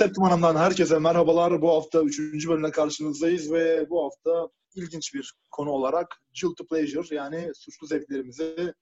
[0.00, 1.62] Septiman'dan herkese merhabalar.
[1.62, 2.48] Bu hafta 3.
[2.48, 8.74] bölümle karşınızdayız ve bu hafta ilginç bir konu olarak guilty pleasure yani suçlu zevklerimizi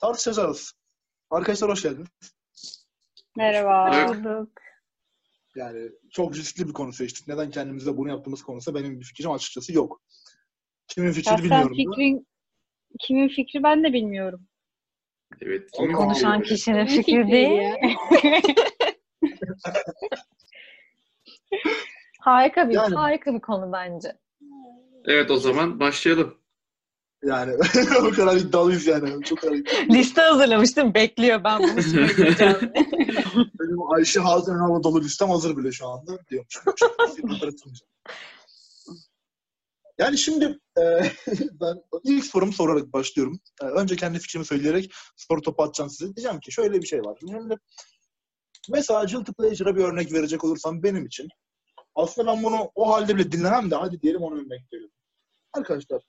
[0.00, 0.72] tartışacağız.
[1.30, 2.08] Arkadaşlar hoş geldiniz.
[3.36, 4.08] Merhaba.
[4.08, 4.52] Bulduk.
[5.56, 7.28] Yani çok riskli bir konu seçtik.
[7.28, 10.02] Neden kendimize bunu yaptığımız konusunda benim bir fikrim açıkçası yok.
[10.88, 11.70] Kimin fikrini Şahsen bilmiyorum.
[11.70, 11.76] da.
[11.76, 12.26] fikrin,
[13.00, 14.46] kimin fikri ben de bilmiyorum.
[15.40, 15.70] Evet.
[15.70, 16.54] Kimin Konuşan fikri?
[16.54, 17.62] kişinin fikri fikri değil.
[22.20, 24.16] Harika bir Yani- harika bir konu bence.
[25.04, 26.34] Evet o zaman başlayalım.
[27.24, 27.54] Yani
[28.02, 29.24] o kadar iddialıyız yani.
[29.24, 29.90] Çok kadar iddialıyız.
[29.94, 30.94] Liste hazırlamıştım.
[30.94, 32.72] Bekliyor ben bunu söyleyeceğim.
[33.60, 36.74] Benim Ayşe Hatun hava dolu listem hazır bile şu anda diyormuşum.
[39.98, 40.82] yani şimdi e,
[41.60, 43.40] ben ilk sorumu sorarak başlıyorum.
[43.62, 46.16] E, önce kendi fikrimi söyleyerek soru topu atacağım size.
[46.16, 47.16] Diyeceğim ki şöyle bir şey var.
[47.20, 47.56] Şimdi
[48.68, 51.28] mesela Guilty Pleasure'a bir örnek verecek olursam benim için
[51.94, 54.94] aslında ben bunu o halde bile dinlemem de hadi diyelim onu örnek veriyorum.
[55.52, 56.02] Arkadaşlar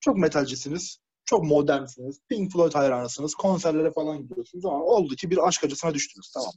[0.00, 0.98] çok metalcisiniz.
[1.24, 2.20] Çok modernsiniz.
[2.28, 3.34] Pink Floyd hayranısınız.
[3.34, 6.30] Konserlere falan gidiyorsunuz ama oldu ki bir aşk acısına düştünüz.
[6.34, 6.52] Tamam.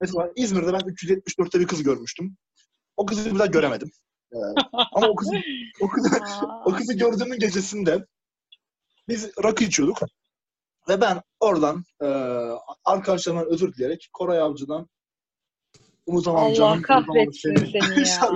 [0.00, 2.36] Mesela İzmir'de ben 374'te bir kız görmüştüm.
[2.96, 3.90] O kızı bir daha göremedim.
[4.32, 4.36] Ee,
[4.92, 5.32] ama o kızı,
[5.80, 6.08] o kızı,
[6.66, 8.06] o kızı gördüğümün gecesinde
[9.08, 9.98] biz rakı içiyorduk.
[10.88, 12.06] Ve ben oradan e,
[12.84, 14.88] arkadaşlarımdan özür dileyerek Koray Avcı'dan
[16.06, 16.72] unutamam Allah canım.
[16.78, 18.30] unutamam kahretsin seni ya.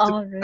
[0.00, 0.40] Abi.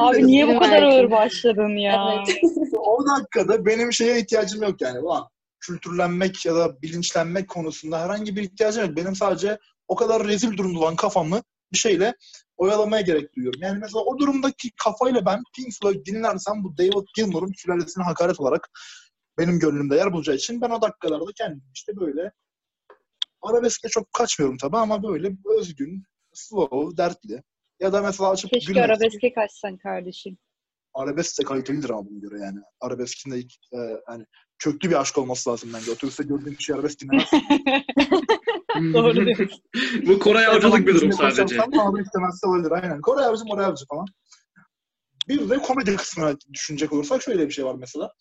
[0.00, 2.22] Abi niye bu kadar ağır başladın ya?
[2.26, 2.38] Evet.
[2.78, 4.98] o dakikada benim şeye ihtiyacım yok yani.
[4.98, 5.28] Ulan
[5.60, 8.96] kültürlenmek ya da bilinçlenmek konusunda herhangi bir ihtiyacım yok.
[8.96, 9.58] Benim sadece
[9.88, 11.42] o kadar rezil durumda olan kafamı
[11.72, 12.14] bir şeyle
[12.56, 13.60] oyalamaya gerek duyuyorum.
[13.62, 18.68] Yani mesela o durumdaki kafayla ben Pink Floyd dinlersem bu David Gilmour'un sülalesine hakaret olarak
[19.38, 22.32] benim gönlümde yer bulacağı için ben o dakikalarda kendimi işte böyle
[23.42, 27.42] arabeske çok kaçmıyorum tabii ama böyle özgün, slow, dertli.
[27.80, 30.38] Ya da mesela açıp Keşke gülmek- arabeske kaçsan kardeşim.
[30.94, 32.58] arabesk de kalitelidir ama buna göre yani.
[32.80, 34.26] Arabeskin de ilk, e, hani
[34.58, 35.90] köklü bir aşk olması lazım bence.
[35.90, 37.30] Otobüste gördüğün kişi arabesk dinlemez.
[38.94, 39.48] Doğru diyorsun.
[40.06, 41.62] Bu Koray avcılık bir durum sadece.
[41.62, 43.00] Abi istemezse olabilir aynen.
[43.00, 44.06] Kore avcı Kore avcı falan.
[45.28, 48.12] Bir de komedi kısmına düşünecek olursak şöyle bir şey var mesela.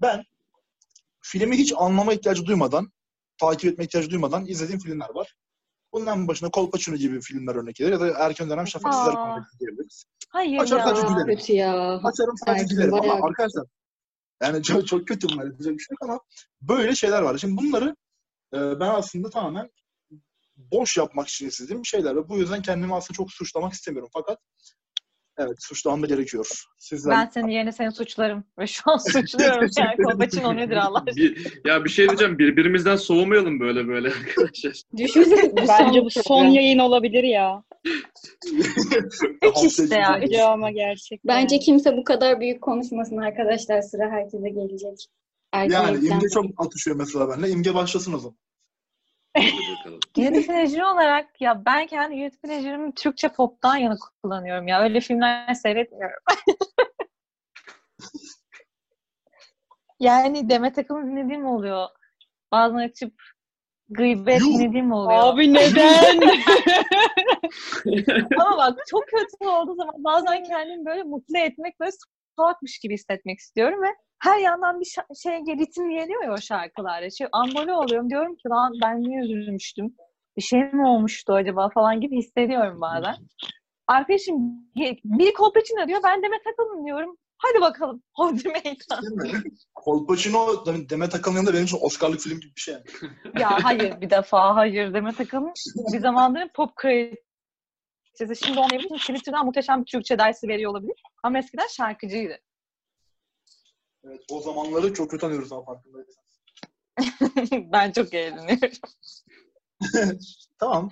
[0.00, 0.24] Ben
[1.20, 2.92] filmi hiç anlama ihtiyacı duymadan,
[3.40, 5.34] takip etme ihtiyacı duymadan izlediğim filmler var.
[5.92, 9.04] Bundan başına Kolpaçino gibi filmler örnek gelir ya da erken dönem Şafak Aa.
[9.04, 10.04] Sezer komedisi diyebiliriz.
[10.28, 11.08] Hayır Açar sadece ya.
[11.08, 11.38] gülerim.
[11.38, 11.96] Kötü ya.
[11.96, 13.64] Açarım sadece Erkin gülerim ama bayağı arkadaşlar
[14.42, 16.20] yani çok, çok kötü bunlar yapacak bir şey yok ama
[16.60, 17.38] böyle şeyler var.
[17.38, 17.96] Şimdi bunları
[18.54, 19.70] e, ben aslında tamamen
[20.56, 24.10] boş yapmak için istediğim şeyler ve bu yüzden kendimi aslında çok suçlamak istemiyorum.
[24.12, 24.38] Fakat
[25.38, 26.46] evet suçlamam da gerekiyor.
[26.78, 28.44] Sizler Ben senin yerine seni suçlarım.
[28.58, 29.70] Ve şu an suçluyorum.
[29.78, 31.16] yani Kolpaçino nedir Allah aşkına?
[31.16, 32.38] Bir, ya bir şey diyeceğim.
[32.38, 34.72] Birbirimizden soğumayalım böyle böyle arkadaşlar.
[34.96, 37.62] Düşünsene bu Bence bu son yayın olabilir ya.
[39.42, 40.20] Üç işte ya.
[40.20, 40.34] Üç.
[40.38, 41.36] Ama gerçekten.
[41.36, 43.82] Bence kimse bu kadar büyük konuşmasın arkadaşlar.
[43.82, 45.06] Sıra herkese gelecek.
[45.52, 47.50] Erken yani İmge çok atışıyor mesela benimle.
[47.50, 48.36] İmge başlasın o zaman.
[50.14, 54.82] Guilty pleasure olarak ya ben kendi guilty pleasure'ımı Türkçe pop'tan yana kullanıyorum ya.
[54.82, 56.18] Öyle filmler seyretmiyorum.
[60.00, 61.88] yani Demet Akalın dinlediğim oluyor.
[62.52, 63.14] Bazen açıp
[63.88, 64.46] gıybet Yuh!
[64.46, 65.20] dinlediğim oluyor.
[65.22, 66.20] Abi neden?
[68.40, 71.90] Ama bak çok kötü olduğu zaman bazen kendimi böyle mutlu etmek, böyle
[72.36, 74.86] salakmış gibi hissetmek istiyorum ve her yandan bir
[75.22, 77.10] şey ritim geliyor ya o şarkılarda.
[77.10, 78.10] Şey, ambole oluyorum.
[78.10, 79.94] Diyorum ki lan ben niye üzülmüştüm?
[80.36, 83.14] Bir şey mi olmuştu acaba falan gibi hissediyorum bazen.
[83.86, 84.36] Arkadaşım
[85.04, 86.00] bir Kolpaçino diyor.
[86.04, 87.16] Ben Demet Akalın diyorum.
[87.38, 88.02] Hadi bakalım.
[88.14, 89.34] Hodri meydan.
[89.74, 92.74] Kolpaçino Demet Akalın yanında benim için Oscar'lık film gibi bir şey.
[93.40, 94.94] ya hayır bir defa hayır.
[94.94, 95.52] Demet Akalın
[95.92, 98.44] bir zamanların pop kraliçesi.
[98.44, 101.02] Şimdi onun için Twitter'dan muhteşem bir Türkçe dersi veriyor olabilir.
[101.22, 102.38] Ama eskiden şarkıcıydı.
[104.06, 106.40] Evet, o zamanları çok kötü anıyoruz ama farkındaysanız.
[107.72, 108.70] ben çok eğleniyorum.
[110.58, 110.90] Tamam.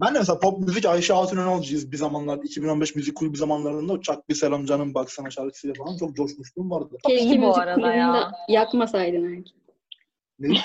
[0.00, 4.28] Ben de mesela pop müzik Ayşe Hatun Önalcıyız bir zamanlar 2015 müzik kulübü zamanlarında Çak
[4.28, 6.96] Bir Selam Canım Baksana şarkısıyla falan çok coşmuşluğum vardı.
[7.06, 8.32] Keşke bu müzik arada ya.
[8.48, 9.62] yakmasaydın Erkin.
[10.38, 10.56] Ne?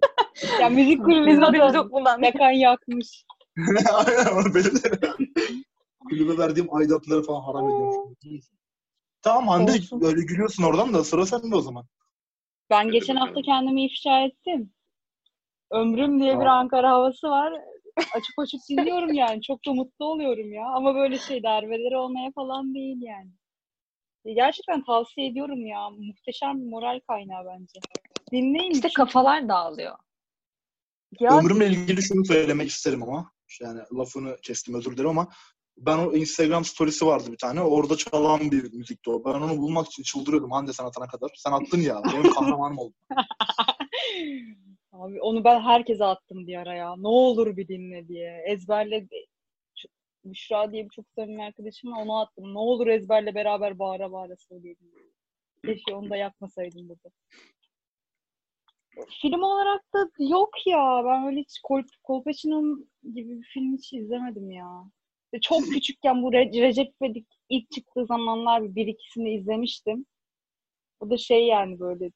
[0.60, 2.22] ya müzik kulübünde haberimiz yok bundan.
[2.22, 3.24] yakan yakmış.
[3.92, 5.34] Aynen onu belirtelim.
[6.08, 8.16] Kulübe verdiğim aidatları falan haram ediyorum.
[9.24, 10.02] Tamam Hande Olsun.
[10.04, 11.86] öyle gülüyorsun oradan da sıra sende o zaman.
[12.70, 14.72] Ben geçen hafta kendimi ifşa ettim.
[15.70, 16.46] Ömrüm diye bir.
[16.46, 17.52] Ankara havası var.
[17.98, 19.42] Açıp açıp dinliyorum yani.
[19.42, 20.66] Çok da mutlu oluyorum ya.
[20.66, 23.30] Ama böyle şey darbeleri olmaya falan değil yani.
[24.24, 25.90] E, Gerçekten tavsiye ediyorum ya.
[25.90, 27.80] Muhteşem bir moral kaynağı bence.
[28.32, 28.70] Dinleyin.
[28.70, 29.98] İşte çünkü- kafalar dağılıyor.
[31.20, 33.32] Ya Ömrümle ilgili şunu söylemek isterim ama.
[33.60, 35.28] Yani lafını kestim özür dilerim ama
[35.76, 37.60] ben o Instagram storiesi vardı bir tane.
[37.60, 39.24] Orada çalan bir müzikti o.
[39.24, 41.30] Ben onu bulmak için çıldırıyordum Hande sen atana kadar.
[41.36, 42.02] Sen attın ya.
[42.12, 42.94] Benim kahramanım oldun.
[44.92, 46.94] Abi onu ben herkese attım bir ara ya.
[46.96, 48.44] Ne olur bir dinle diye.
[48.46, 49.08] Ezberle
[50.24, 52.02] Büşra diye bir çok samimi arkadaşım var.
[52.02, 52.54] Ona attım.
[52.54, 54.90] Ne olur ezberle beraber bağıra bağıra söyleyelim.
[55.66, 57.10] Keşke onu da yapmasaydım burada.
[59.22, 61.02] Film olarak da yok ya.
[61.04, 64.84] Ben öyle hiç Col Kolpaçino'nun gibi bir film hiç izlemedim ya.
[65.42, 70.06] Çok küçükken bu Re- Recep İvedik ilk çıktığı zamanlar bir ikisini izlemiştim.
[71.00, 72.10] O da şey yani böyle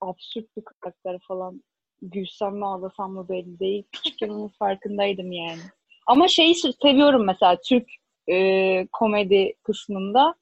[0.00, 1.62] absürt bir karakter falan.
[2.02, 3.84] Gülsem mi ağlasam mı belli değil.
[3.92, 5.60] Küçükken onun farkındaydım yani.
[6.06, 7.88] Ama şeyi se- seviyorum mesela Türk
[8.30, 10.34] e, komedi kısmında.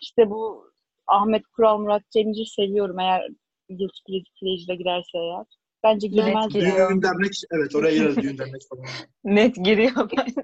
[0.00, 0.70] İşte bu
[1.06, 3.28] Ahmet Kural, Murat Cemcir seviyorum eğer
[3.68, 5.57] Guilty Pleasure'a girerse eğer.
[5.84, 6.78] Bence girmez giriyor.
[6.78, 6.88] ya.
[6.90, 8.84] Düğün dernek, evet oraya gireriz düğün dernek falan.
[9.24, 10.42] Net giriyor bence.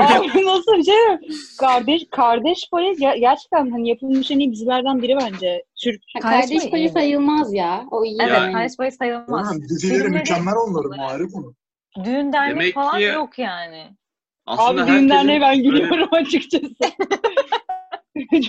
[0.00, 1.20] Abi nasıl bir şey mi?
[1.58, 5.64] Kardeş, kardeş payı ger- gerçekten hani yapılmış en iyi dizilerden biri bence.
[5.82, 7.84] Türk Ha, Kardeş payı sayılmaz ya.
[7.90, 8.52] O iyi Evet, yani.
[8.52, 9.52] kardeş payı sayılmaz.
[9.52, 11.54] Oğlum, dizileri mükemmel onların o ayrı konu.
[12.04, 13.96] Düğün dernek Demek falan ki- yok yani.
[14.46, 16.66] Aslında Abi düğün derneğe ben gülüyorum açıkçası.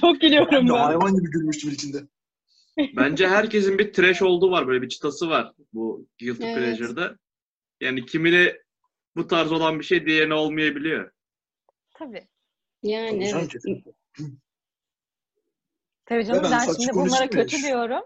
[0.02, 0.74] Çok gülüyorum Ben ben.
[0.74, 1.98] hayvan gibi gülmüştüm ilkinde.
[2.96, 4.68] Bence herkesin bir trash olduğu var.
[4.68, 6.58] Böyle bir çıtası var bu Guilty Evet.
[6.58, 7.18] Pleasure'da.
[7.81, 8.58] Yani kimine
[9.16, 11.12] bu tarz olan bir şey diğerine olmayabiliyor.
[11.94, 12.28] Tabii.
[12.84, 13.52] Yani Tabii canım, evet.
[13.52, 13.92] kesinlikle.
[16.06, 18.04] Tabii canım ben ben şimdi bunlara kötü diyorum.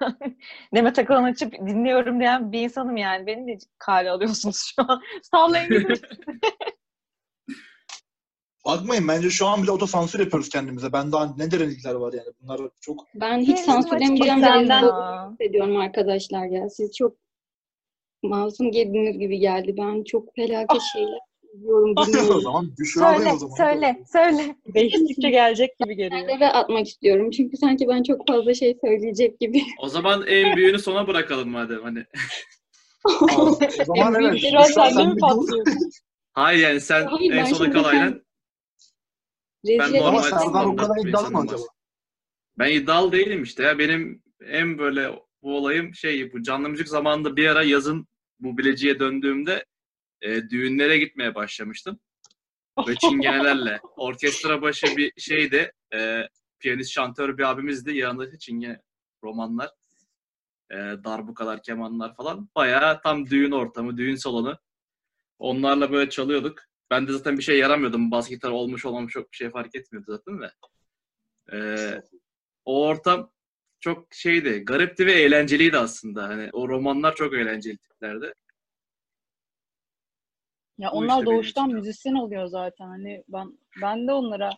[0.74, 3.26] Demet Akalın açıp dinliyorum diyen bir insanım yani.
[3.26, 5.02] Beni de kale alıyorsunuz şu an.
[5.22, 6.00] Sallayın gidin.
[8.66, 10.92] Bakmayın bence şu an bile otosansür yapıyoruz kendimize.
[10.92, 12.28] Ben daha ne derinlikler var yani.
[12.42, 16.68] Bunlar çok Ben hiç sansürlemeyeceğim senden- hissediyorum arkadaşlar ya.
[16.68, 17.16] Siz çok
[18.22, 19.74] masum girdiniz gibi geldi.
[19.78, 21.18] Ben çok felaket şeyler
[21.54, 22.40] izliyorum, o dinliyorum.
[22.40, 23.56] zaman Büşra'dayım söyle, o zaman.
[23.56, 24.56] söyle, söyle.
[24.74, 26.28] Değiştikçe gelecek gibi geliyor.
[26.28, 27.30] Eve atmak istiyorum.
[27.30, 29.62] Çünkü sanki ben çok fazla şey söyleyecek gibi.
[29.82, 31.82] O zaman en büyüğünü sona bırakalım madem.
[31.82, 32.04] Hani
[33.04, 34.32] Aa, o zaman evet.
[34.34, 35.26] Büşra Büşra sende mi bir dur.
[35.28, 35.66] patlıyor?
[36.32, 38.20] hayır yani sen Hayır, en ben sona kal sen- aynen.
[39.66, 41.62] Rezil normal Ama Serdar o kadar bir iddialı mı acaba?
[42.58, 43.78] Ben iddialı değilim işte ya.
[43.78, 45.10] Benim en böyle
[45.42, 48.06] bu olayım şey bu canlı müzik zamanında bir ara yazın
[48.40, 49.64] bu bileciye döndüğümde
[50.22, 52.00] e, düğünlere gitmeye başlamıştım.
[52.88, 53.80] Ve çingenelerle.
[53.96, 55.72] Orkestra başı bir şeydi.
[55.94, 56.28] E,
[56.60, 57.96] piyanist şantör bir abimizdi.
[57.96, 58.82] Yanında çingene
[59.24, 59.70] romanlar.
[60.70, 62.48] E, darbukalar, kemanlar falan.
[62.56, 64.58] Bayağı tam düğün ortamı, düğün salonu.
[65.38, 66.69] Onlarla böyle çalıyorduk.
[66.90, 68.10] Ben de zaten bir şey yaramıyordum.
[68.10, 70.52] Bas gitar olmuş olmamış çok bir şey fark etmiyordu zaten de.
[71.52, 71.58] E,
[72.64, 73.30] o ortam
[73.80, 76.28] çok şeydi, garipti ve eğlenceliydi aslında.
[76.28, 78.32] Hani o romanlar çok eğlenceli tiplerdi.
[80.78, 82.86] Ya Bu onlar işte doğuştan müzisyen oluyor zaten.
[82.86, 84.50] Hani ben ben de onlara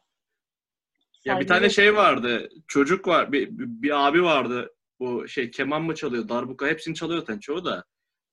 [1.25, 4.75] Ya bir tane şey vardı, çocuk var, bir, bir abi vardı.
[5.01, 7.85] Bu şey keman mı çalıyor, darbuka hepsini çalıyor zaten çoğu da.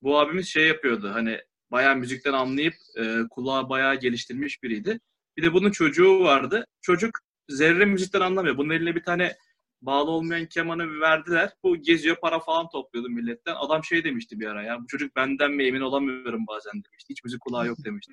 [0.02, 5.00] Bu abimiz şey yapıyordu hani bayağı müzikten anlayıp e, kulağı bayağı geliştirmiş biriydi.
[5.36, 6.66] Bir de bunun çocuğu vardı.
[6.80, 7.18] Çocuk
[7.48, 8.56] zerre müzikten anlamıyor.
[8.56, 9.36] Bunun eline bir tane
[9.82, 11.50] bağlı olmayan kemanı verdiler.
[11.62, 13.54] Bu geziyor para falan topluyordu milletten.
[13.54, 17.10] Adam şey demişti bir ara ya bu çocuk benden mi emin olamıyorum bazen demişti.
[17.10, 18.12] Hiç müzik kulağı yok demişti.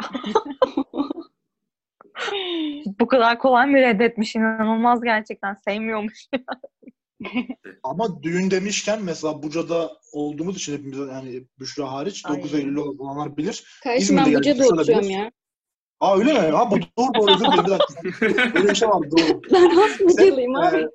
[3.00, 5.54] Bu kadar kolay mı reddetmiş inanılmaz gerçekten.
[5.54, 6.26] Sevmiyormuş.
[7.82, 12.38] Ama düğün demişken mesela Buca'da olduğumuz için hepimiz yani Büşra hariç Ay.
[12.38, 13.80] 9 Eylül'ü olanlar bilir.
[13.84, 15.32] Kardeşim ben Buca'da oturuyorum ya.
[16.00, 16.38] Aa öyle mi?
[16.38, 18.54] Ha bu doğru doğru özür dilerim bir dakika.
[18.54, 19.40] Böyle bir şey vardı doğru.
[19.52, 20.76] Ben has Buca'lıyım abi.
[20.76, 20.88] Ee,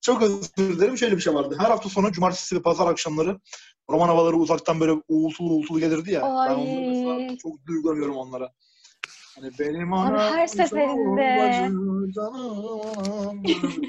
[0.00, 0.98] çok özür dilerim.
[0.98, 1.56] Şöyle bir şey vardı.
[1.58, 3.38] Her hafta sonu cumartesi ve pazar akşamları
[3.90, 6.22] roman havaları uzaktan böyle uğultulu uğultulu gelirdi ya.
[6.22, 6.50] Ay.
[6.50, 8.52] Ben onları mesela çok duygulanıyorum onlara.
[9.34, 11.38] Hani benim Abi her seferinde.
[11.40, 13.42] bacım, canım.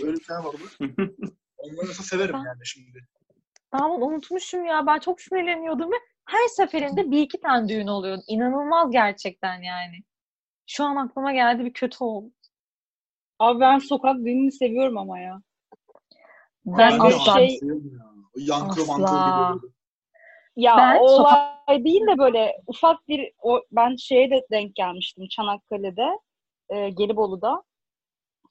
[0.04, 1.34] Öyle bir şey vardı.
[1.64, 3.08] Onları mesela severim yani şimdi.
[3.74, 4.86] Ben bunu unutmuşum ya.
[4.88, 8.22] Ben çok sinirleniyordum ve her seferinde bir iki tane düğün oluyordu.
[8.28, 10.04] İnanılmaz gerçekten yani.
[10.68, 12.32] Şu an aklıma geldi bir kötü oldu.
[13.40, 15.42] Abi ben sokak düğününü seviyorum ama ya.
[16.66, 17.34] Ben de asla.
[17.34, 18.06] şey- seviyorum ya.
[18.38, 18.98] O Yankı Asla.
[18.98, 19.72] mantı gibi.
[20.56, 24.76] Ya Ben o sokak- olay değil de böyle ufak bir o, ben şeye de denk
[24.76, 26.08] gelmiştim Çanakkale'de,
[26.70, 27.64] e, Gelibolu'da.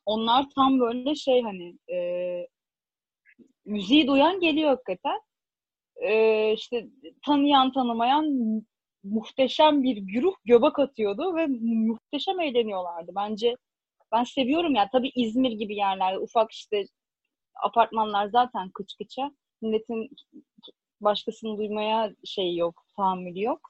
[0.07, 1.97] Onlar tam böyle şey hani e,
[3.65, 5.21] müziği duyan geliyor hakikaten.
[5.97, 6.87] E, işte
[7.27, 8.65] tanıyan tanımayan mu-
[9.05, 13.13] muhteşem bir güruh göbek atıyordu ve muhteşem eğleniyorlardı.
[13.17, 13.57] Bence
[14.13, 14.89] ben seviyorum ya.
[14.93, 16.85] Tabii İzmir gibi yerlerde ufak işte
[17.65, 19.31] apartmanlar zaten kıç kıça.
[19.63, 20.11] Milletin
[21.01, 23.61] başkasını duymaya şey yok, tahammülü yok.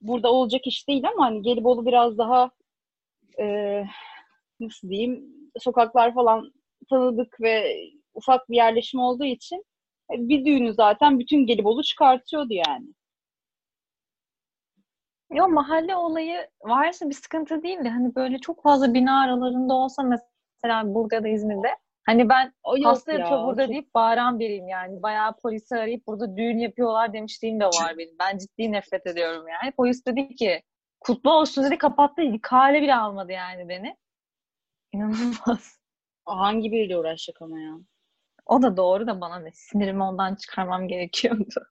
[0.00, 2.50] burada olacak iş değil ama hani Gelibolu biraz daha
[3.40, 3.84] e,
[4.60, 5.24] nasıl diyeyim
[5.58, 6.52] sokaklar falan
[6.90, 7.76] tanıdık ve
[8.16, 9.64] ufak bir yerleşim olduğu için
[10.12, 12.86] e, bir düğünü zaten bütün Gelibolu çıkartıyordu yani.
[15.32, 20.02] Yok mahalle olayı varsa bir sıkıntı değil de hani böyle çok fazla bina aralarında olsa
[20.02, 21.68] mesela burada ya da İzmir'de
[22.06, 25.02] hani ben O hasta ya, yapıyor burada çok- deyip bağıran biriyim yani.
[25.02, 28.16] Bayağı polisi arayıp burada düğün yapıyorlar demişliğim de var benim.
[28.20, 29.72] Ben ciddi nefret ediyorum yani.
[29.72, 30.62] Polis dedi ki
[31.00, 32.22] kutlu olsun dedi kapattı.
[32.42, 33.96] Kale bile almadı yani beni.
[34.92, 35.78] İnanılmaz.
[36.24, 37.72] Hangi biriyle uğraşacak ama ya.
[38.46, 39.50] O da doğru da bana ne?
[39.52, 41.66] Sinirimi ondan çıkarmam gerekiyordu.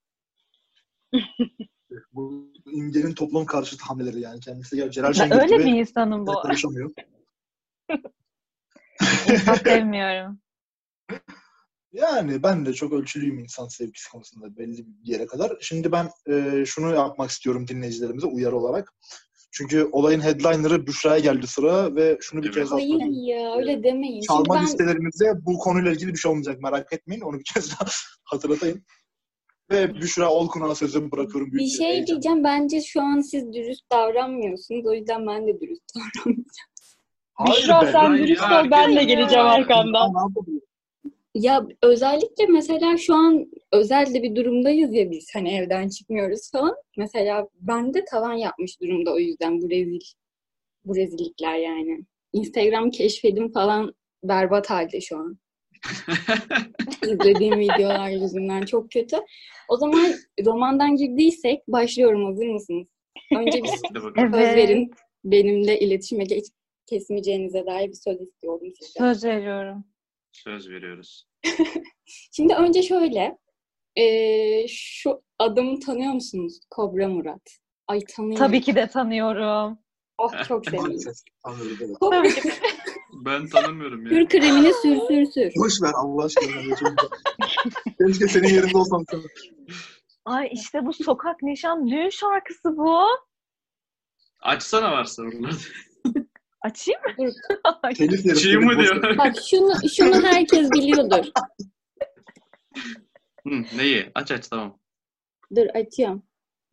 [2.14, 4.40] Bu imgenin toplum karşıtı hamleleri yani.
[4.40, 6.34] Kendisi ya Celal Şengör öyle gibi bir insanım bu.
[6.34, 6.92] konuşamıyor.
[9.30, 10.40] İnsan sevmiyorum.
[11.92, 15.58] Yani ben de çok ölçülüyüm insan sevgisi konusunda belli bir yere kadar.
[15.62, 18.94] Şimdi ben e, şunu yapmak istiyorum dinleyicilerimize uyarı olarak.
[19.58, 22.56] Çünkü olayın headliner'ı Büşra'ya geldi sıra ve şunu bir Evet.
[22.56, 24.14] kez daha Hayır ya öyle demeyin.
[24.14, 27.22] Şimdi Çalma ben listelerimizde bu konuyla ilgili bir şey olmayacak merak etmeyin.
[27.22, 27.90] Onu bir kez daha
[28.24, 28.84] hatırlatayım.
[29.72, 31.52] Ve Büşra Olkun'a sözü bırakıyorum.
[31.52, 32.08] büyük bir şey heyecan.
[32.08, 32.44] diyeceğim.
[32.44, 34.86] Bence şu an siz dürüst davranmıyorsunuz.
[34.88, 36.46] O yüzden ben de dürüst davranmıyorum.
[37.34, 37.92] Hayır Büşra be.
[37.92, 40.14] sen dürüst ol ben de geleceğim arkandan.
[41.36, 46.76] Ya özellikle mesela şu an özel de bir durumdayız ya biz hani evden çıkmıyoruz falan.
[46.98, 50.00] Mesela ben de tavan yapmış durumda o yüzden bu rezil
[50.86, 52.00] bu rezillikler yani.
[52.34, 55.38] Instagram keşfedim falan berbat halde şu an.
[57.04, 59.18] İzlediğim videolar yüzünden çok kötü.
[59.70, 60.12] O zaman
[60.46, 62.88] romandan girdiysek başlıyorum hazır mısınız?
[63.38, 63.70] Önce bir
[64.32, 64.92] söz verin.
[65.24, 66.46] Benimle iletişime geç
[66.86, 69.14] kesmeyeceğinize dair bir söz istiyorum sizden.
[69.14, 69.86] Söz veriyorum.
[70.44, 71.28] Söz veriyoruz.
[72.06, 73.38] Şimdi önce şöyle.
[73.96, 76.60] eee, şu adamı tanıyor musunuz?
[76.70, 77.42] Kobra Murat.
[77.88, 78.38] Ay tanıyorum.
[78.48, 79.80] Tabii ki de tanıyorum.
[80.18, 81.14] Oh çok sevindim.
[82.00, 82.24] Kobra
[83.26, 84.10] Ben tanımıyorum ya.
[84.10, 85.52] Kür kremini sür sür sür.
[85.58, 86.96] Boş ver Allah aşkına.
[88.08, 89.04] Keşke senin yerinde olsam.
[89.12, 89.22] sana.
[90.26, 93.06] Ay işte bu sokak nişan düğün şarkısı bu.
[94.42, 95.56] Açsana varsa oraları.
[96.66, 97.30] Açayım mı?
[97.96, 98.78] Telif mi boş ver.
[98.80, 99.18] diyor?
[99.18, 101.26] Bak şunu şunu herkes biliyordur.
[103.48, 104.12] Hı, neyi?
[104.16, 104.80] Aç aç tamam.
[105.56, 106.24] Dur açıyorum.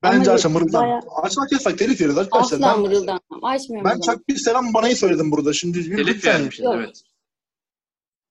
[0.03, 0.83] Bence Ama aç mırıldan.
[0.83, 2.57] bayağı- Açmak yasak telif yeriz arkadaşlar.
[2.59, 3.45] Asla Ben, mırıldanmam.
[3.45, 3.91] Açmıyorum.
[3.91, 5.53] ben çak bir selam banayı söyledim burada.
[5.53, 6.35] Şimdi bir Telif lütfen.
[6.41, 6.75] vermişiz Yok.
[6.77, 7.03] evet.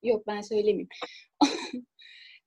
[0.03, 0.87] Yok ben söylemeyeyim.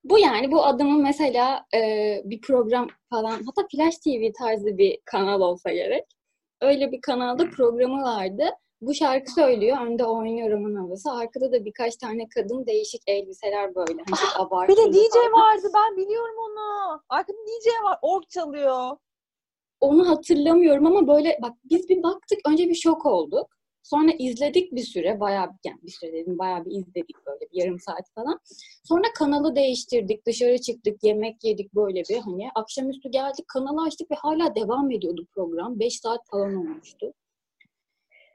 [0.05, 1.81] bu yani bu adamın mesela e,
[2.25, 6.05] bir program falan hatta Flash TV tarzı bir kanal olsa gerek.
[6.61, 8.45] Öyle bir kanalda programı vardı.
[8.87, 9.87] Bu şarkı söylüyor.
[9.87, 11.11] Önde oynuyor roman havası.
[11.13, 13.93] Arkada da birkaç tane kadın değişik elbiseler böyle.
[13.93, 15.33] Hani Bir abartılı de DJ falan.
[15.33, 17.01] vardı ben biliyorum onu.
[17.09, 17.99] Arkada DJ var.
[18.03, 18.97] Org çalıyor.
[19.81, 22.39] Onu hatırlamıyorum ama böyle bak biz bir baktık.
[22.49, 23.47] Önce bir şok olduk.
[23.83, 25.21] Sonra izledik bir süre.
[25.21, 26.39] Bayağı bir- yani bir süre dedim.
[26.39, 28.41] Bayağı bir izledik böyle bir yarım saat falan.
[28.85, 30.27] Sonra kanalı değiştirdik.
[30.27, 31.05] Dışarı çıktık.
[31.05, 32.49] Yemek yedik böyle bir hani.
[32.55, 33.49] Akşamüstü geldik.
[33.49, 35.81] Kanalı açtık ve hala devam ediyordu program.
[35.81, 37.13] 5 saat falan olmuştu.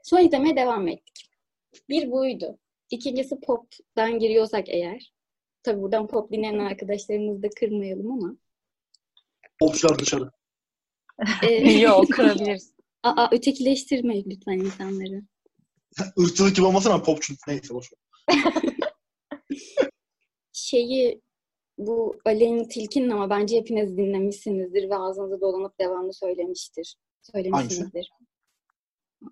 [0.04, 1.30] Sonra izlemeye devam ettik.
[1.90, 2.60] Bir buydu.
[2.92, 5.14] İkincisi pop'tan giriyorsak eğer.
[5.64, 8.36] Tabii buradan pop dinleyen arkadaşlarımızı da kırmayalım ama.
[9.60, 10.32] Popçular dışarı.
[11.44, 12.74] e, Yok kırabiliriz.
[13.04, 15.22] Aa, ötekileştirmeyin lütfen insanları.
[16.18, 18.00] Irkçılık gibi olmasın ama popçu neyse boş ver.
[20.54, 21.22] Şeyi
[21.78, 26.96] bu Aleyna Tilki'nin ama bence hepiniz dinlemişsinizdir ve ağzınıza dolanıp devamlı söylemiştir.
[27.22, 28.10] Söylemişsinizdir.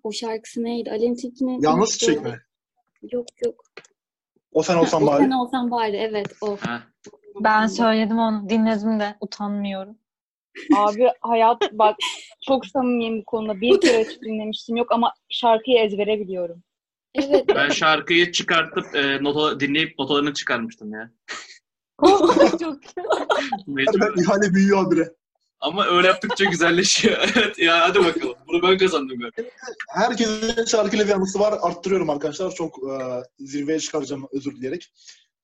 [0.02, 0.90] O şarkısı neydi?
[0.90, 1.62] Aleyna Tilki'nin...
[1.62, 2.40] Yalnız çiçek mi?
[3.12, 3.64] Yok yok.
[4.52, 5.22] O sen olsan o bari.
[5.22, 6.56] sen olsan bari evet o.
[6.56, 6.80] Heh.
[7.40, 8.48] Ben söyledim onu.
[8.48, 9.16] Dinledim de.
[9.20, 9.98] Utanmıyorum.
[10.76, 11.96] Abi hayat bak
[12.46, 13.60] çok samimiyim bu konuda.
[13.60, 16.62] Bir kere açıp dinlemiştim yok ama şarkıyı ezbere biliyorum.
[17.14, 17.44] Evet.
[17.54, 21.10] Ben şarkıyı çıkartıp e, nota, dinleyip notalarını çıkarmıştım ya.
[22.60, 22.78] Çok
[23.66, 24.00] Mecbur.
[24.00, 25.12] Ben ihale büyüyor habire.
[25.60, 27.18] Ama öyle yaptıkça güzelleşiyor.
[27.36, 28.34] evet ya hadi bakalım.
[28.48, 29.50] Bunu ben kazandım galiba.
[29.88, 31.58] Herkesin şarkıyla bir anısı var.
[31.62, 32.50] Arttırıyorum arkadaşlar.
[32.50, 34.92] Çok e, zirveye çıkaracağım özür dileyerek.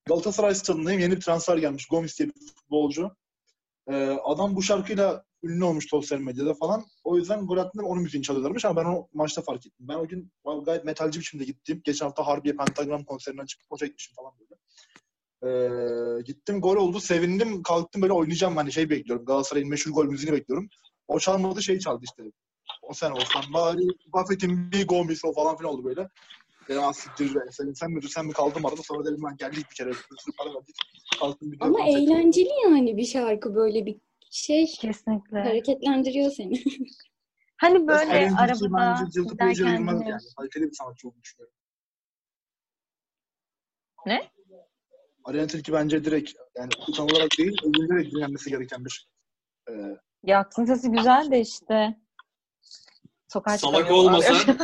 [0.06, 1.00] Galatasaray stadındayım.
[1.00, 1.87] Yeni bir transfer gelmiş.
[1.87, 3.11] Gomis diye bir futbolcu.
[3.88, 3.94] E,
[4.25, 6.85] adam bu şarkıyla ünlü olmuş sosyal medyada falan.
[7.04, 9.87] O yüzden gol attığında onun müziğini çalıyorlarmış ama ben onu maçta fark ettim.
[9.88, 10.33] Ben o gün
[10.64, 11.80] gayet metalci biçimde gittim.
[11.85, 14.33] Geçen hafta Harbiye Pentagram konserinden çıkıp hoca gitmişim falan.
[15.44, 20.36] Ee, gittim gol oldu sevindim kalktım böyle oynayacağım hani şey bekliyorum Galatasaray'ın meşhur gol müziğini
[20.36, 20.68] bekliyorum.
[21.08, 22.22] O çalmadı şey çaldı işte.
[22.82, 26.08] O sen olsan bari Buffett'in bir Gomis o falan filan oldu böyle.
[26.68, 29.74] Ya siktir be sen, sen mi sen mi kaldım arada sonra dedim ben geldik bir
[29.74, 30.76] kere bir sürü para verdik.
[31.20, 33.96] Kalktım bir Ama eğlenceli yani bir şarkı böyle bir
[34.30, 35.38] şey Kesinlikle.
[35.38, 36.64] hareketlendiriyor seni.
[37.56, 40.18] Hani böyle Tilki arabada giderken yani.
[40.36, 41.54] Kaliteli bir sanatçı olduğunu düşünüyorum.
[44.06, 44.30] Ne?
[45.25, 49.09] Ariana Tilki bence direkt yani tam olarak değil, övülerek dinlenmesi gereken bir
[49.71, 49.73] e,
[50.23, 51.97] Yaksın sesi güzel de işte.
[53.28, 54.35] Sokağa Salak olmasa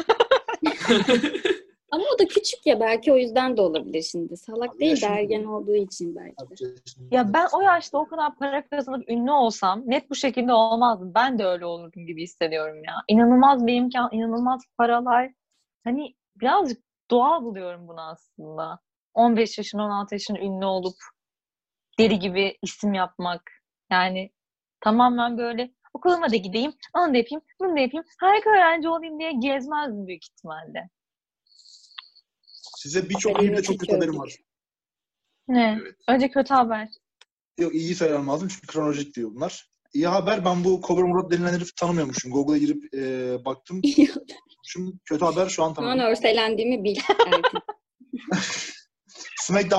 [1.91, 4.37] Ama o da küçük ya belki o yüzden de olabilir şimdi.
[4.37, 6.75] Salak Abi değil de ergen olduğu için belki de.
[7.11, 11.13] Ya ben o yaşta o kadar para kazanıp ünlü olsam net bu şekilde olmazdım.
[11.15, 12.95] Ben de öyle olurdum gibi hissediyorum ya.
[13.09, 15.33] İnanılmaz bir imkan, inanılmaz paralar.
[15.85, 18.81] Hani birazcık doğal buluyorum bunu aslında.
[19.15, 20.97] 15 yaşın, 16 yaşın ünlü olup
[21.99, 23.51] deli gibi isim yapmak.
[23.91, 24.31] Yani
[24.81, 28.05] tamamen böyle okuluma da gideyim, onu da yapayım, bunu da yapayım.
[28.21, 30.91] Harika öğrenci olayım diye gezmezdim büyük ihtimalle.
[32.77, 34.37] Size birçok iyi bir de çok kötü haberim var.
[35.49, 35.79] Ne?
[35.83, 35.95] Evet.
[36.09, 36.89] Önce kötü haber.
[37.59, 39.71] Yok iyi söylemem lazım çünkü kronolojik diyor bunlar.
[39.95, 42.33] İyi haber ben bu Kobra Murat denilen herifi tanımıyormuşum.
[42.33, 43.81] Google'a girip e, baktım.
[44.63, 46.97] Şimdi kötü haber şu an Şu an örselendiğimi bil.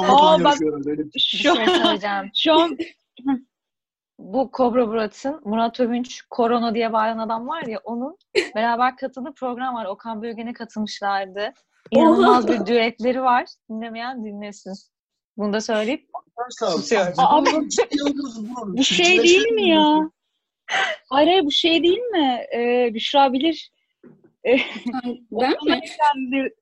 [0.04, 0.90] Aa, falan bak- yarışıyor herhalde.
[0.90, 2.32] Öyle bir Şu şey söyleyeceğim.
[2.36, 2.78] Şu an
[4.20, 8.18] bu Kobra Murat'ın Murat Övünç Korona diye bağıran adam var ya onun
[8.56, 9.86] beraber katıldığı program var.
[9.86, 11.54] Okan Bölgen'e katılmışlardı.
[11.92, 13.46] İnanılmaz bir düetleri var.
[13.70, 14.74] Dinlemeyen dinlesin.
[15.38, 17.78] Bunu da söyleyip Arkadaşlar, aldınız
[18.56, 18.78] bunu.
[18.78, 20.10] bu şey değil mi ya?
[21.10, 22.46] Hayır hayır bu şey değil mi?
[22.56, 23.72] Ee, Büşra bilir.
[25.32, 25.82] ben mi?
[26.22, 26.54] Evlendir,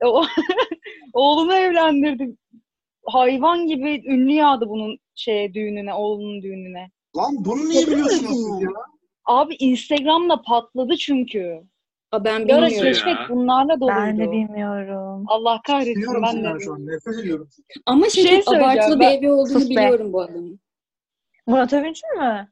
[1.14, 2.36] oğlunu evlendirdi.
[3.14, 6.92] Hayvan gibi ünlü yağdı bunun şeye düğününe, oğlunun düğününe.
[7.18, 8.70] Lan bunu niye biliyorsunuz siz ya?
[9.26, 11.62] Abi Instagram'da patladı çünkü.
[12.12, 12.92] Aa, ben Bir ara bilmiyorum.
[12.94, 13.98] keşfet bunlarla doluydu.
[13.98, 15.24] ben de bilmiyorum.
[15.28, 16.54] Allah kahretsin Biliyorum ben de.
[16.54, 16.88] ben şu an.
[16.88, 17.50] Nefret ediyorum.
[17.86, 19.70] Ama şey, şey çok abartılı söyleyeceğim, bir ben- evi olduğunu Sus be.
[19.70, 20.60] biliyorum bu adamın.
[21.48, 22.48] Murat Övünç mü?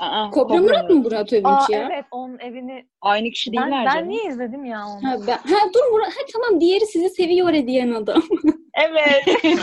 [0.00, 1.88] Aa, Kobra Murat mı Murat Övünç Aa ya?
[1.92, 4.08] evet onun evini Aynı kişi ben, değiller ben canım.
[4.08, 5.08] niye izledim ya onu?
[5.08, 6.08] Ha, ben, ha dur Murat.
[6.08, 8.22] Ha, tamam diğeri sizi seviyor diyen adam.
[8.76, 9.24] Evet.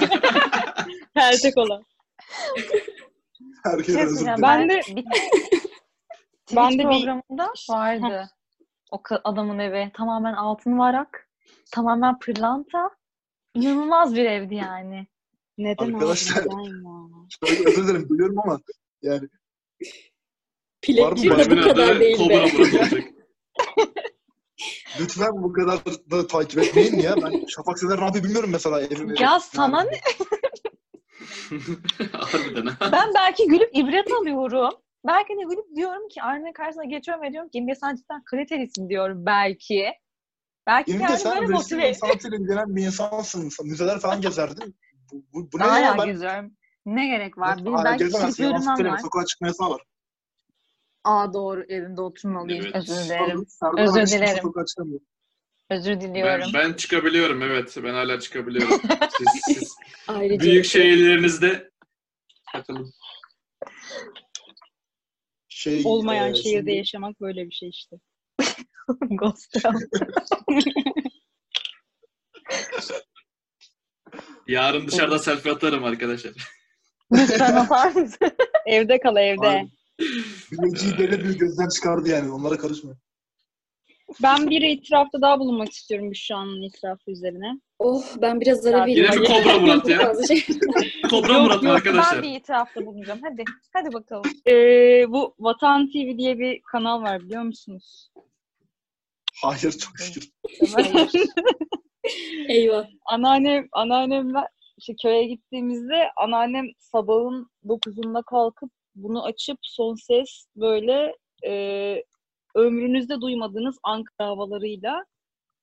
[1.14, 1.86] Peltek olan.
[3.64, 4.42] Herkes Şey özür söyleyeceğim, dilerim.
[4.42, 5.06] Ben de- bir
[6.56, 8.30] Ben de programında vardı.
[8.92, 11.30] O adamın evi tamamen altın varak,
[11.72, 12.90] tamamen pırlanta.
[13.56, 15.08] İnanılmaz bir evdi yani.
[15.58, 16.44] Neden Arkadaşlar-?
[17.46, 18.60] Şöyle özür dilerim biliyorum ama
[19.02, 19.30] yani
[20.82, 21.44] Pilekçi Var mı?
[21.46, 23.04] de bu kadar değil olacak.
[25.00, 27.16] Lütfen bu kadar da takip etmeyin ya.
[27.22, 29.22] Ben Şafak Sezer ne yapıyor bilmiyorum mesela evimi.
[29.22, 29.92] Ya sana ne?
[32.12, 32.92] Harbiden ha.
[32.92, 34.74] Ben belki gülüp ibret alıyorum.
[35.08, 38.90] Belki de gülüp diyorum ki aynanın karşısına geçiyorum ve diyorum ki İmge sen cidden kalitelisin
[38.90, 39.94] diyorum belki.
[40.68, 43.52] Belki İmge kendimi sen böyle resim motive sanatıyla ilgilenen bir insansın.
[43.64, 44.76] Müzeler falan gezerdin.
[45.12, 45.98] Bu, bu, bu ne Hala ya?
[45.98, 46.52] Ben, geziyorum.
[46.86, 47.66] Ne gerek var?
[47.66, 48.98] Benim belki kişilik var.
[48.98, 49.82] Sokağa çıkma yasağı var.
[51.04, 52.66] Aa doğru evimde oturmalıyım.
[52.66, 52.76] Evet.
[52.76, 53.46] Özür dilerim.
[53.48, 54.54] Serdar Özür dilerim.
[55.70, 56.52] Özür Ben, diliyorum.
[56.54, 57.78] ben çıkabiliyorum evet.
[57.84, 58.82] Ben hala çıkabiliyorum.
[59.18, 59.76] Siz, siz
[60.08, 61.72] Ayrıca büyük şehirlerinizde
[62.54, 62.94] takılın.
[65.48, 67.96] Şey, Olmayan e, şehirde şimdi- yaşamak böyle bir şey işte.
[69.10, 69.58] Ghost
[74.48, 76.34] Yarın dışarıda selfie atarım arkadaşlar.
[77.12, 78.32] Lütfen atar mısın?
[78.66, 79.48] Evde kal evde.
[79.48, 79.70] Abi,
[80.52, 82.32] Bileciği belli bir gözden çıkardı yani.
[82.32, 82.92] Onlara karışma.
[84.24, 87.60] Ben bir itirafta daha bulunmak istiyorum Büşra'nın itirafı üzerine.
[87.80, 89.22] Oh ben biraz ara Yine vereyim.
[89.24, 90.14] bir Kobra Murat ya.
[90.28, 90.46] şey-
[91.10, 92.16] Kobra Yok, Murat arkadaşlar?
[92.16, 93.20] Ben bir itirafta bulunacağım.
[93.24, 93.44] Hadi.
[93.74, 94.24] Hadi bakalım.
[94.48, 98.10] Ee, bu Vatan TV diye bir kanal var biliyor musunuz?
[99.44, 100.30] Hayır çok şükür.
[102.50, 102.86] Eyvah.
[103.06, 111.16] anneannem, anneannemler işte köye gittiğimizde anneannem sabahın 9'unda kalkıp bunu açıp son ses böyle
[111.48, 112.04] e,
[112.56, 115.06] ömrünüzde duymadığınız Ankara havalarıyla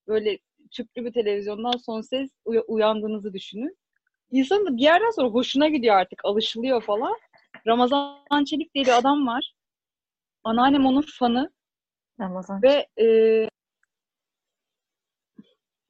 [0.09, 0.39] böyle
[0.71, 3.77] tüplü bir televizyondan son ses uya- uyandığınızı düşünün.
[4.31, 7.17] İnsanın da bir yerden sonra hoşuna gidiyor artık, alışılıyor falan.
[7.67, 9.53] Ramazan Çelik diye bir adam var.
[10.45, 11.51] Anneannem onun fanı
[12.21, 12.63] Ramazan.
[12.63, 13.07] ve e,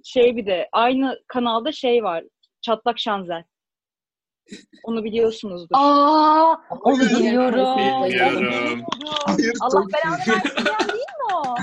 [0.05, 2.25] şey bir de aynı kanalda şey var.
[2.61, 3.45] Çatlak Şanzel.
[4.83, 5.77] Onu biliyorsunuzdur.
[5.79, 7.79] Aa, onu biliyorum.
[7.79, 8.85] Bilmiyorum.
[9.27, 11.55] Hayır Allah belanı versin değil mi o?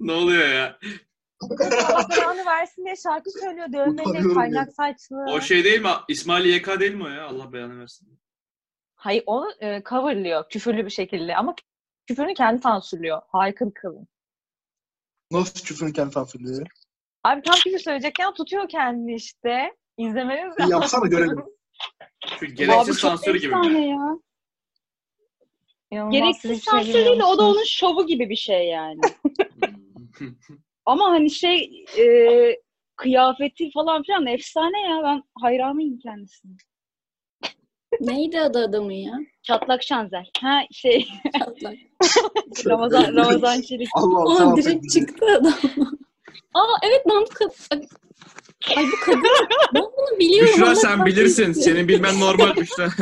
[0.00, 0.78] ne oluyor ya?
[1.40, 3.72] Allah belanı versin diye şarkı söylüyor.
[3.72, 5.24] Dövmeli, kaynak saçlı.
[5.28, 5.90] O şey değil mi?
[6.08, 7.26] İsmail YK değil mi o ya?
[7.26, 8.18] Allah belanı versin.
[8.94, 11.54] Hayır onu e, coverlıyor küfürlü bir şekilde ama
[12.06, 13.22] küfürünü kendi sansürlüyor.
[13.28, 14.08] Harika bir kadın.
[15.30, 16.66] Nasıl küfrün kendi sansürlüyor?
[17.24, 19.76] Abi tam küfür söyleyecekken tutuyor kendini işte.
[19.98, 20.70] İzlemeniz lazım.
[20.72, 21.44] yapsana görelim.
[22.40, 23.88] Şu gereksiz sansür gibi mi?
[23.88, 24.18] ya.
[25.90, 29.00] İnanılmaz Gereksiz hiçbir şey sansür değil de o da onun şovu gibi bir şey yani.
[30.86, 32.04] Ama hani şey e,
[32.96, 35.02] kıyafeti falan filan efsane ya.
[35.04, 36.52] Ben hayranıyım kendisine.
[38.00, 39.18] Neydi adı adamın ya?
[39.42, 40.30] Çatlak Şanzer.
[40.40, 41.08] Ha şey
[41.38, 41.74] Çatlak.
[42.66, 43.88] Ramazan Ramazan Çelik.
[43.94, 44.56] Allah Allah.
[44.56, 45.54] direkt çıktı adam.
[46.54, 47.86] Aa evet ben.
[48.76, 49.22] Ay bu kadın...
[49.74, 50.52] Ben bunu biliyorum.
[50.52, 51.52] Büşra sen bilirsin.
[51.52, 52.88] Senin bilmen normal Büşra.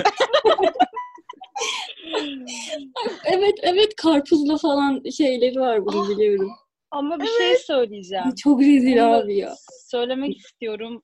[3.25, 6.51] Evet evet karpuzla falan şeyleri var bunu biliyorum.
[6.91, 8.35] Ama bir şey söyleyeceğim.
[8.35, 9.55] Çok rezil Bunu abi ya.
[9.87, 11.03] Söylemek istiyorum.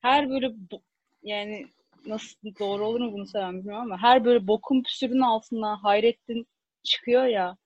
[0.00, 0.82] Her böyle bo-
[1.22, 1.66] yani
[2.06, 6.46] nasıl doğru olur mu bunu söylemem bilmiyorum ama her böyle bokun püsürün altından Hayrettin
[6.82, 7.56] çıkıyor ya.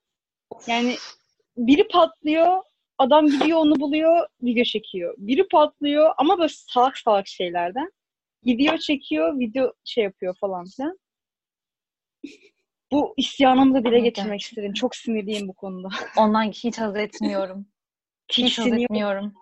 [0.67, 0.97] Yani
[1.57, 2.63] biri patlıyor,
[3.01, 5.15] adam gidiyor onu buluyor, video çekiyor.
[5.19, 7.93] Biri patlıyor ama böyle salak salak şeylerden.
[8.43, 10.99] Gidiyor çekiyor, video şey yapıyor falan filan.
[12.93, 14.73] Bu isyanımı da dile Evet, getirmek istedim.
[14.73, 15.89] Çok sinirliyim bu konuda.
[16.17, 17.67] Ondan hiç haz etmiyorum.
[18.33, 18.85] Hiç haz Tiksiniyorum.
[18.85, 19.35] etmiyorum.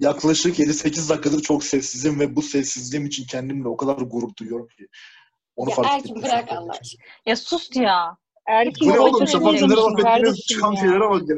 [0.00, 4.88] Yaklaşık 7-8 dakikadır çok sessizim ve bu sessizliğim için kendimle o kadar gurur duyuyorum ki.
[5.56, 7.04] Onu Ya fark Erkin bırak Allah aşkına.
[7.26, 8.16] Ya sus ya.
[8.46, 9.26] Erkin Bu ne oğlum?
[9.26, 11.36] Şafak Sezer'e bak çıkan şeylere bak ya.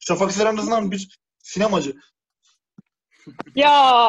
[0.00, 1.94] Şafak Sezer en azından bir sinemacı.
[3.54, 4.08] Ya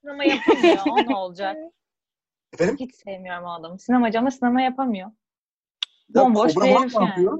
[0.00, 0.78] Sinema yapamıyor.
[0.90, 1.56] O ne olacak?
[2.52, 2.76] Efendim?
[2.80, 3.78] Hiç sevmiyorum o adamı.
[3.78, 5.10] Sinemacı ama sinema yapamıyor.
[6.14, 7.08] Ya Bomboş bir herif yani.
[7.08, 7.38] yapıyor?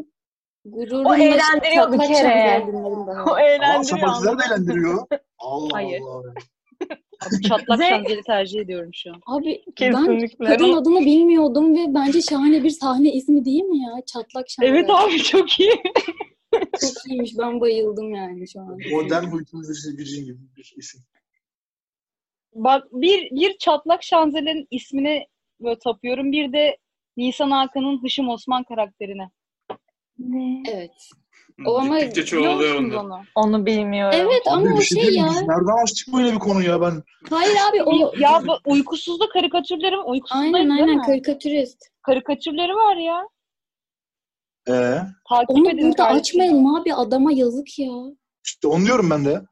[0.64, 2.64] Gururumla O eğlendiriyor bir kere.
[2.66, 3.84] ben O eğlendiriyor.
[4.00, 5.06] Şafak Sezer de eğlendiriyor.
[5.38, 6.00] Allah Hayır.
[6.00, 6.34] Allah.
[7.26, 7.88] Abi çatlak Zevk.
[7.90, 9.20] şanzeli tercih ediyorum şu an.
[9.26, 10.46] Abi ben Kesinlikle.
[10.46, 13.92] kadın adını bilmiyordum ve bence şahane bir sahne ismi değil mi ya?
[14.06, 14.70] Çatlak şanzı.
[14.70, 15.82] Evet abi çok iyi.
[16.80, 17.38] Çok iyiymiş.
[17.38, 18.78] Ben bayıldım yani şu an.
[18.90, 21.00] Modern huytumuz gücün gibi bir isim.
[22.54, 25.26] Bak bir bir çatlak şanzelerin ismine
[25.60, 26.32] böyle tapıyorum.
[26.32, 26.78] Bir de
[27.16, 29.30] Nisan Hakan'ın Hışım Osman karakterine.
[30.18, 30.62] Ne?
[30.68, 31.10] Evet.
[31.66, 33.14] O ama Gittikçe Biliyor çoğalıyor musunuz onda.
[33.14, 33.24] onu?
[33.34, 34.18] Onu bilmiyorum.
[34.22, 35.30] Evet Abi ama o bir şey şey diyeyim ya.
[35.30, 37.02] Biz nereden açtık böyle bir konu ya ben?
[37.30, 41.78] Hayır abi o Ya bu uykusuzda karikatürlerim uykusundayım aynen aynen karikatürist.
[42.02, 43.28] Karikatürleri var ya.
[44.68, 44.72] Ee,
[45.28, 46.40] Takip Onu edin burada kardeşim.
[46.40, 47.92] açmayalım abi adama yazık ya.
[48.44, 49.42] işte onu diyorum ben de.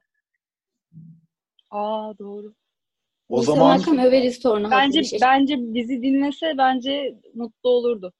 [1.70, 2.54] Aa doğru.
[3.28, 4.70] O Nisan zaman Hakan överiz sonra.
[4.70, 5.18] Bence bir şey.
[5.22, 8.12] bence bizi dinlese bence mutlu olurdu.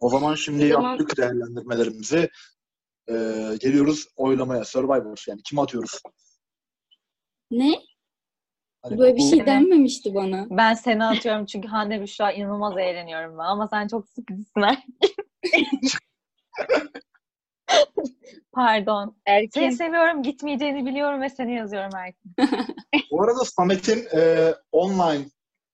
[0.00, 2.30] o zaman şimdi O zaman- yaptık değerlendirmelerimizi.
[3.08, 3.14] Ee,
[3.60, 4.64] geliyoruz oylamaya.
[4.64, 5.98] Survivor yani kime atıyoruz?
[7.50, 7.80] Ne?
[8.82, 10.46] Hani Böyle bir bu- şey denmemişti bana.
[10.50, 13.44] Ben seni atıyorum çünkü Hande Büşra inanılmaz eğleniyorum ben.
[13.44, 14.60] Ama sen çok sıkıcısın
[15.52, 15.90] Erkin.
[18.52, 19.16] Pardon.
[19.26, 22.34] Seni Erkin seviyorum, gitmeyeceğini biliyorum ve seni yazıyorum Erkin.
[23.10, 25.24] Bu arada Samet'in e, online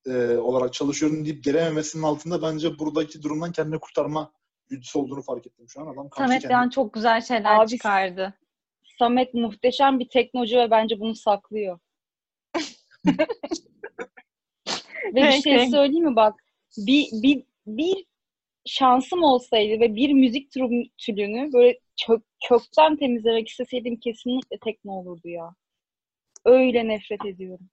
[0.07, 4.33] e, olarak çalışıyorum deyip gelememesinin altında bence buradaki durumdan kendini kurtarma
[4.69, 5.87] güdüsü olduğunu fark ettim şu an.
[5.87, 8.35] Adam karşı Samet kendine- yani çok güzel şeyler Abi- çıkardı.
[8.99, 11.79] Samet muhteşem bir teknocu ve bence bunu saklıyor.
[15.15, 16.35] ve bir şey söyleyeyim mi bak
[16.77, 18.07] bir, bir, bir
[18.67, 25.29] şansım olsaydı ve bir müzik türü- türünü böyle kök, kökten temizlemek isteseydim kesinlikle tekno olurdu
[25.29, 25.55] ya.
[26.45, 27.71] Öyle nefret ediyorum.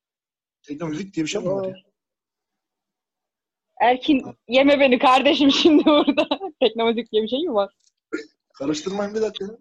[0.67, 1.75] Tekno müzik diye bir şey mi var ya?
[3.81, 6.27] Erkin yeme beni kardeşim şimdi burada.
[6.61, 7.73] tekno müzik diye bir şey mi var?
[8.53, 9.45] Karıştırmayın bir dakika.
[9.45, 9.57] ya.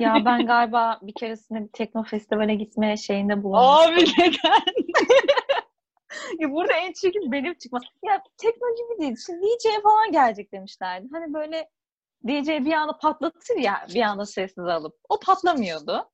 [0.00, 3.60] Ya ben galiba bir keresinde bir tekno festivale gitme şeyinde bulundum.
[3.60, 4.62] Abi neden?
[6.40, 7.80] Ya burada en çirkin benim çıkma.
[8.04, 9.16] Ya tekno gibi değil.
[9.26, 11.08] Şimdi DJ falan gelecek demişlerdi.
[11.12, 11.68] Hani böyle
[12.26, 14.94] DJ bir anda patlatır ya bir anda sessiz alıp.
[15.08, 16.10] O patlamıyordu.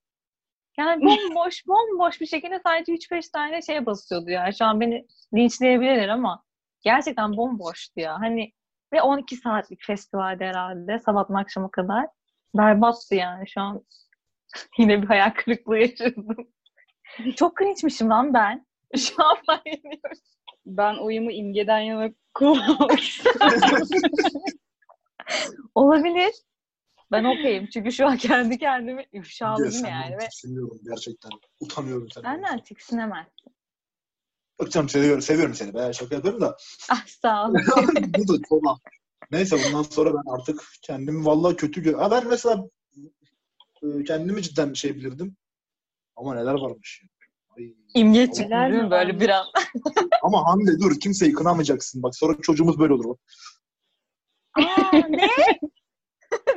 [0.79, 4.55] Yani bomboş bomboş bir şekilde sadece 3-5 tane şeye basıyordu yani.
[4.55, 6.45] Şu an beni linçleyebilirler ama
[6.81, 8.21] gerçekten bomboştu ya.
[8.21, 8.53] Hani
[8.93, 12.07] ve 12 saatlik festivalde herhalde sabahtan akşama kadar.
[12.55, 13.85] Berbattı yani şu an.
[14.79, 16.27] Yine bir hayal kırıklığı yaşadım.
[17.37, 18.67] Çok cringe'mişim lan ben.
[18.97, 19.63] Şu an fark.
[20.67, 23.41] Ben oyumu imgeden yana kullanmak istiyorum.
[25.75, 26.33] Olabilir.
[27.13, 27.69] Ben okeyim.
[27.73, 30.15] Çünkü şu an kendi kendimi ifşaladım yani.
[30.15, 31.31] Ve tiksiniyorum gerçekten.
[31.61, 32.43] Utanıyorum senden.
[32.43, 33.27] benden tiksinemez.
[34.61, 35.75] Yok canım seviyorum, seviyorum seni.
[35.75, 36.57] Ben şaka yapıyorum da.
[36.91, 37.55] Ah sağ ol.
[38.19, 38.79] Bu da ah.
[39.31, 41.95] Neyse bundan sonra ben artık kendimi vallahi kötü gör.
[41.95, 42.65] Ha ben mesela
[43.83, 45.37] e, kendimi cidden şey bilirdim.
[46.17, 47.03] Ama neler varmış
[47.95, 49.47] İmge Neler çıktı değil mi böyle bir an?
[50.23, 52.03] Ama Hande dur kimseyi kınamayacaksın.
[52.03, 53.17] Bak sonra çocuğumuz böyle olur.
[54.55, 55.29] Aa ne?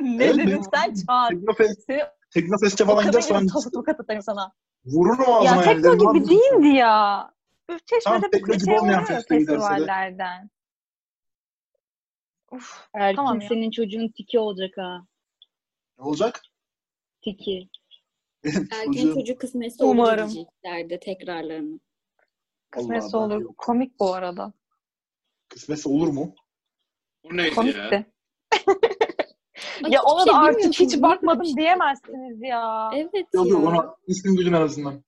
[0.00, 1.30] ne Evet, dedin benim- sen Çağat?
[1.30, 4.52] Teknofest, Seni Teknofest'e o falan kadar gidersen gibi topu tokat atarım sana.
[4.84, 5.44] vururum ağzına.
[5.44, 5.64] Ya yani.
[5.64, 7.30] tekno Dedim, gibi "Abi, değildi ya.
[7.70, 9.58] Üf, Tamam, Çeşme'de tekno bir gibi şey olmayan oluyor ya feste giderse de.
[9.60, 10.50] festivallerden.
[12.52, 13.48] Uf, Erkin Tamam ya.
[13.48, 15.06] senin çocuğun tiki olacak ha.
[15.98, 16.42] Ne olacak?
[17.22, 17.68] Tiki.
[18.44, 20.30] Benim Erken çocuğum- çocuk kısmetse olur Umarım.
[20.30, 21.80] diyeceklerdi tekrarlarını.
[22.70, 23.40] kısmetse Allah, olur.
[23.40, 23.58] yok.
[23.58, 24.52] Komik bu arada.
[25.48, 26.34] Kısmetse olur mu?
[27.24, 27.54] Bu neydi ya?
[27.54, 27.80] Komikti.
[29.84, 32.90] Ay, ya hiçbir ona şey da artık hiç bakmadım şey diyemezsiniz ya.
[32.94, 33.42] Evet ya.
[33.44, 35.04] yok ona ismini duydum en azından.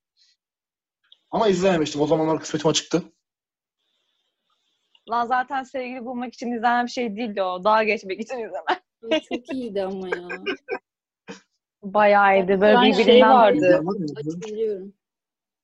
[1.31, 2.01] Ama izlememiştim.
[2.01, 3.03] O zamanlar kısmetim açıktı.
[5.11, 7.65] Lan zaten sevgili bulmak için izlenen bir şey değildi o.
[7.65, 9.21] Daha geçmek için izlenen.
[9.29, 10.29] Çok iyiydi ama ya.
[11.83, 12.61] Bayağı iyiydi.
[12.61, 13.83] Böyle Ben şey vardı.
[14.17, 14.93] Hatırlıyorum.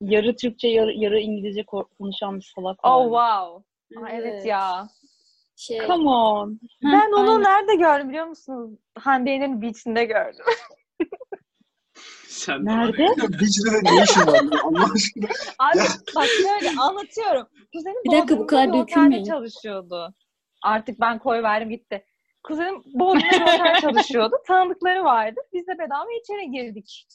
[0.01, 2.91] Yarı Türkçe yarı, yarı İngilizce ko- konuşan bir salak var.
[2.91, 3.63] Oh wow.
[4.05, 4.87] Aa, evet ya.
[5.55, 6.59] Şey, Come on.
[6.83, 7.43] Ben onu aynen.
[7.43, 8.79] nerede gördüm biliyor musunuz?
[8.99, 10.45] Hande Yener'in beach'inde gördüm.
[12.27, 13.03] Sen de Nerede?
[13.03, 13.29] var ya.
[13.29, 14.39] Beach'de de ne işin var?
[14.63, 15.27] Allah aşkına.
[15.59, 15.85] Abi Ya.
[16.15, 17.47] bak şöyle anlatıyorum.
[17.75, 19.23] Kuzenim Bir dakika, bu kadar bir dökülmeyin.
[19.25, 20.13] çalışıyordu.
[20.63, 22.05] Artık ben koy verdim gitti.
[22.43, 24.35] Kuzenim Bodrum'da otel çalışıyordu.
[24.47, 25.39] Tanıdıkları vardı.
[25.53, 27.07] Biz de bedava içeri girdik.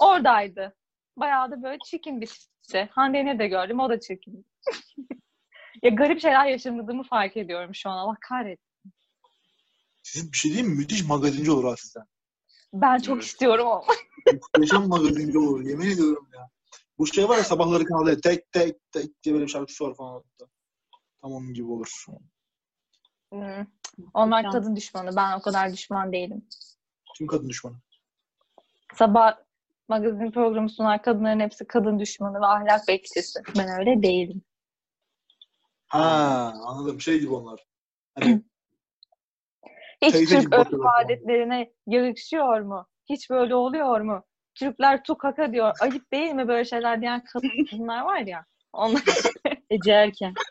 [0.00, 0.76] Oradaydı.
[1.16, 2.88] Bayağı da böyle çirkin bir tipti.
[2.92, 3.80] Hande Yener'i de gördüm.
[3.80, 4.46] O da çirkin.
[5.82, 7.98] ya garip şeyler yaşamadığımı fark ediyorum şu an.
[7.98, 8.92] Allah kahretsin.
[10.02, 10.76] Sizin bir şey diyeyim mi?
[10.78, 12.04] Müthiş magazinci olur ha sizden.
[12.72, 13.24] Ben çok Evet.
[13.24, 13.84] istiyorum ama.
[14.32, 15.60] Muhteşem magazinci olur.
[15.60, 16.50] Yemin ediyorum ya.
[16.98, 20.24] Bu şey var ya sabahları kanalda tek tek tek diye böyle bir şarkısı var falan.
[21.22, 22.04] Tam onun gibi olur.
[23.32, 23.66] Hmm.
[24.14, 25.16] Onlar kadın düşmanı.
[25.16, 26.46] Ben o kadar düşman değilim.
[27.16, 27.76] Kim kadın düşmanı?
[28.94, 29.36] Sabah
[29.88, 33.40] magazin programı sunan kadınların hepsi kadın düşmanı ve ahlak bekçisi.
[33.58, 34.42] Ben öyle değilim.
[35.86, 37.00] Ha anladım.
[37.00, 37.66] Şey gibi onlar.
[38.18, 38.42] Hani
[40.02, 42.86] Hiç Teyze Türk örf adetlerine yakışıyor mu?
[43.08, 44.24] Hiç böyle oluyor mu?
[44.54, 45.76] Türkler tukaka diyor.
[45.80, 48.44] Ayıp değil mi böyle şeyler diyen kadınlar var ya.
[48.72, 49.02] Onlar
[49.70, 50.34] Ece Erken.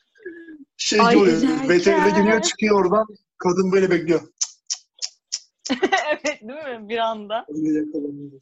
[0.80, 1.38] şey Ay, oluyor.
[1.42, 3.06] VTR'de geliyor çıkıyor oradan.
[3.38, 4.22] Kadın böyle bekliyor.
[6.10, 7.46] evet değil mi bir anda?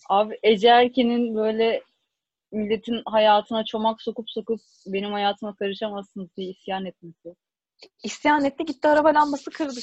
[0.10, 1.84] Abi Ece Erken'in böyle
[2.52, 7.36] milletin hayatına çomak sokup sokup benim hayatıma karışamazsınız diye isyan etmesi.
[8.04, 9.80] İsyan etti gitti araba lambası kırdı.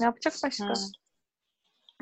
[0.00, 0.66] Ne yapacak başka?
[0.66, 0.74] Ha.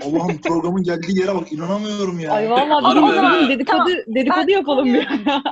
[0.03, 2.33] Allah'ım programın geldiği yere bak inanamıyorum ya.
[2.33, 4.15] Ay vallahi Harbi bir gün dedikodu, Tamam.
[4.15, 5.09] dedikodu Ben yapalım bir.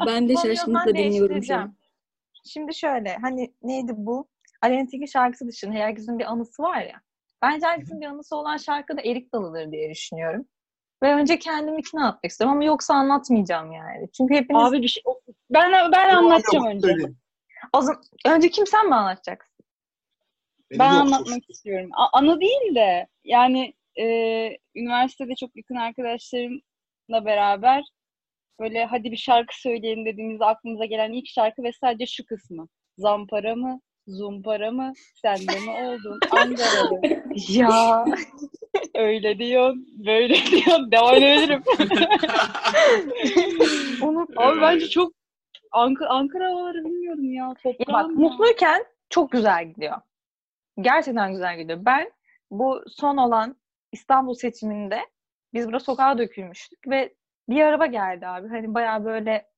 [0.06, 1.74] Ben de şaşkınlıkla dinliyorum şu an.
[2.44, 4.28] Şimdi şöyle hani neydi bu?
[4.62, 7.01] Aleyna Tilki şarkısı dışında herkesin bir anısı var ya.
[7.42, 10.47] Bence herkesin bir anısı olan şarkı da Erik Dalı'dır diye düşünüyorum.
[11.03, 14.09] Ve önce kendiminkini anlatmak istiyorum ama yoksa anlatmayacağım yani.
[14.16, 14.62] Çünkü hepiniz...
[14.62, 15.03] Abi bir şey
[15.51, 16.88] ben ben anlatacağım önce.
[16.88, 17.18] Söyleyeyim.
[17.73, 19.64] O zaman, önce kim sen mi anlatacaksın?
[20.71, 21.90] Benim Ben anlatmak çok- istiyorum.
[21.92, 24.05] A- anı değil de yani e,
[24.75, 27.85] üniversitede çok yakın arkadaşlarımla beraber
[28.61, 32.68] böyle hadi bir şarkı söyleyelim dediğimizde aklımıza gelen ilk şarkı ve sadece şu kısmı.
[32.99, 33.81] Zampara mı?
[34.09, 34.92] Zumpara mı?
[35.23, 36.18] Sende mi oldun?
[36.31, 37.01] Ankaralı.
[37.49, 38.05] Ya
[38.94, 40.92] Öyle diyorsun, böyle diyorsun.
[40.92, 41.62] Devam edebilirim.
[44.03, 44.31] unut.
[44.37, 45.12] Abi bence çok
[45.73, 47.44] Ankara, Ankara havaları bilmiyorum ya.
[47.44, 48.16] Ya Toprağım bak ya.
[48.16, 49.97] mutluyken çok güzel gidiyor.
[50.81, 51.79] Gerçekten güzel gidiyor.
[51.85, 52.12] Ben
[52.51, 53.57] bu son olan
[53.92, 55.01] İstanbul seçiminde
[55.55, 57.14] biz burada sokağa dökülmüştük ve
[57.49, 58.49] bir araba geldi abi.
[58.49, 59.49] Hani bayağı böyle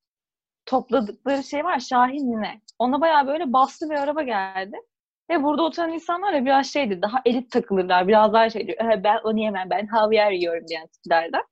[0.70, 2.61] topladıkları şey var Şahin mi ne?
[2.78, 4.76] Ona bayağı böyle bastı bir araba geldi.
[5.30, 8.09] Ve burada oturan insanlar da biraz şeydi, daha elit takılırlar.
[8.09, 11.42] Biraz daha şey diyor, "Eh, ben onu yemem, ben havyar yiyorum diyen tiplerden.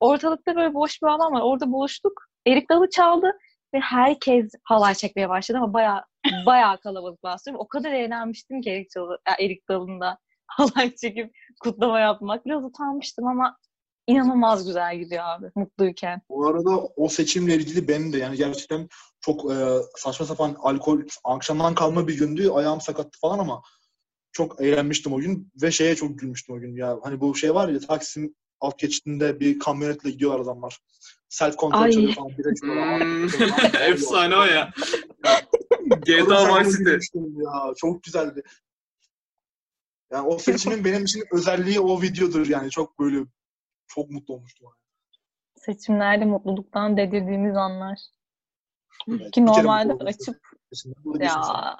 [0.00, 1.40] Ortalıkta böyle boş bir alan var.
[1.40, 2.12] Orada buluştuk.
[2.46, 3.32] Erik Dalı çaldı
[3.74, 6.02] ve herkes halay çekmeye başladı ama bayağı
[6.46, 7.56] bayağı kalabalık bastım.
[7.58, 11.32] O kadar eğlenmiştim ki Erik, Dalı, Erik Dalı'nda halay çekip
[11.62, 12.46] kutlama yapmak.
[12.46, 13.56] Biraz utanmıştım ama
[14.06, 16.22] inanılmaz güzel gidiyor abi mutluyken.
[16.28, 18.88] Bu arada o seçimle ilgili benim de yani gerçekten
[19.20, 19.56] çok e,
[19.96, 22.50] saçma sapan alkol akşamdan kalma bir gündü.
[22.50, 23.62] Ayağım sakattı falan ama
[24.32, 26.98] çok eğlenmiştim o gün ve şeye çok gülmüştüm o gün ya.
[27.02, 30.80] Hani bu şey var ya Taksim alt geçitinde bir kamyonetle gidiyorlar adamlar.
[31.28, 32.30] Self kontrol çalıyor falan.
[32.38, 33.00] Bir içiyorlar.
[33.00, 34.72] Hmm, Efsane o ya.
[36.06, 37.18] GTA Vice City.
[37.18, 38.42] Ya, çok güzeldi.
[40.12, 42.70] Yani o seçimin benim için özelliği o videodur yani.
[42.70, 43.24] Çok böyle
[43.94, 44.68] çok mutlu olmuştum.
[45.56, 47.98] Seçimlerde mutluluktan dedirdiğimiz anlar.
[49.08, 50.36] Evet, Ki normalde açıp
[51.20, 51.76] ya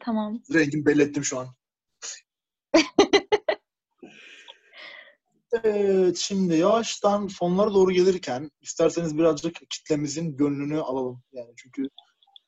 [0.00, 0.42] tamam.
[0.54, 1.46] Rengimi belli ettim şu an.
[5.62, 11.22] evet, şimdi yavaştan sonlara doğru gelirken isterseniz birazcık kitlemizin gönlünü alalım.
[11.32, 11.88] Yani çünkü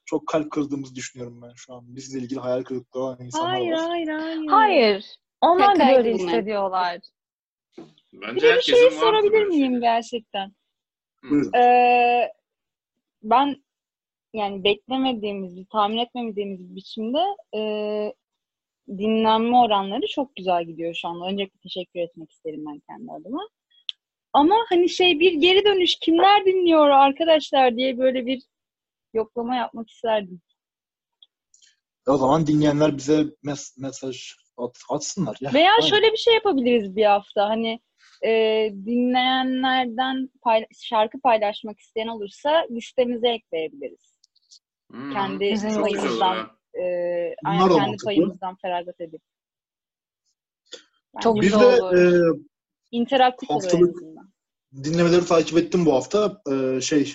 [0.05, 1.97] çok kalp kırdığımızı düşünüyorum ben şu an.
[1.97, 3.89] Bizle ilgili hayal kırıklığı olan insanlar Hayır, var.
[3.89, 4.47] hayır, hayır.
[4.49, 5.17] Hayır.
[5.41, 6.05] Onlar da bunlar.
[6.05, 7.01] hissediyorlar.
[8.13, 9.45] Bence Bir de bir herkesin şey sorabilir şey.
[9.47, 10.53] miyim gerçekten?
[11.31, 11.53] Buyurun.
[11.59, 12.33] Ee,
[13.23, 13.65] ben
[14.33, 17.19] yani beklemediğimiz, tahmin etmediğimiz bir biçimde
[17.57, 17.61] e,
[18.89, 21.27] dinlenme oranları çok güzel gidiyor şu anda.
[21.27, 23.49] Öncelikle teşekkür etmek isterim ben kendi adıma.
[24.33, 28.43] Ama hani şey bir geri dönüş kimler dinliyor arkadaşlar diye böyle bir
[29.15, 30.41] yoklama yapmak isterdim.
[32.07, 35.37] O zaman dinleyenler bize mes- mesaj at- atsınlar.
[35.41, 35.51] Ya.
[35.55, 35.89] Veya Aynen.
[35.89, 37.49] şöyle bir şey yapabiliriz bir hafta.
[37.49, 37.81] Hani
[38.25, 38.31] e,
[38.87, 44.19] dinleyenlerden payla- şarkı paylaşmak isteyen olursa listemize ekleyebiliriz.
[44.91, 46.37] Hmm, Kendi çok payımızdan,
[46.75, 46.83] e,
[47.71, 49.23] da kendi payımızdan feragat edip.
[51.21, 51.97] Çok Bence Bir güzel de olur.
[51.97, 52.39] e,
[52.91, 54.31] interaktif haftalık- azından.
[54.85, 56.43] dinlemeleri takip ettim bu hafta.
[56.53, 57.15] Ee, şey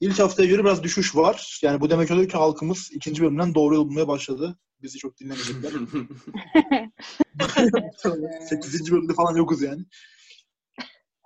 [0.00, 1.60] ilk haftaya göre biraz düşüş var.
[1.62, 4.58] Yani bu demek oluyor ki halkımız ikinci bölümden doğru yol bulmaya başladı.
[4.82, 5.72] Bizi çok dinlemeyecekler.
[8.48, 9.84] Sekizinci bölümde falan yokuz yani.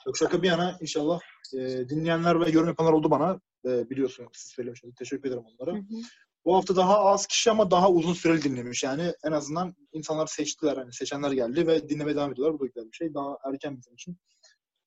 [0.04, 1.20] Çok şaka bir yana inşallah
[1.54, 3.40] e, dinleyenler ve yorum yapanlar oldu bana.
[3.66, 4.94] E, biliyorsun siz söylemişsiniz.
[4.94, 5.76] Teşekkür ederim onlara.
[5.76, 6.02] Hı hı.
[6.44, 8.82] Bu hafta daha az kişi ama daha uzun süreli dinlemiş.
[8.82, 10.76] Yani en azından insanlar seçtiler.
[10.76, 12.58] Hani seçenler geldi ve dinlemeye devam ediyorlar.
[12.58, 13.14] Bu da güzel bir şey.
[13.14, 14.18] Daha erken bizim için.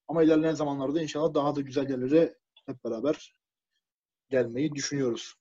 [0.07, 3.33] Ama ilerleyen zamanlarda inşallah daha da güzel yerlere hep beraber
[4.29, 5.35] gelmeyi düşünüyoruz.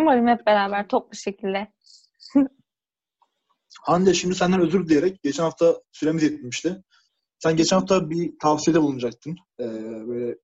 [0.00, 1.72] Umarım hep beraber toplu şekilde.
[3.82, 6.82] Hande şimdi senden özür dileyerek geçen hafta süremiz yetmişti.
[7.38, 9.36] Sen geçen hafta bir tavsiyede bulunacaktın.
[9.60, 9.64] Ee,
[10.08, 10.36] böyle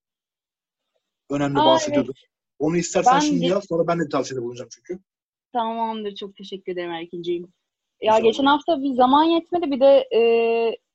[1.29, 2.13] önemli Aa, bahsediyordun.
[2.59, 4.99] Onu istersen Ben şimdi ge- yap sonra ben de bir tavsiyede bulunacağım çünkü.
[5.53, 6.15] Tamamdır.
[6.15, 7.43] Çok teşekkür ederim Erkinciğim.
[8.01, 8.23] Ya İnşallah.
[8.23, 9.71] geçen hafta bir zaman yetmedi.
[9.71, 10.21] Bir de e,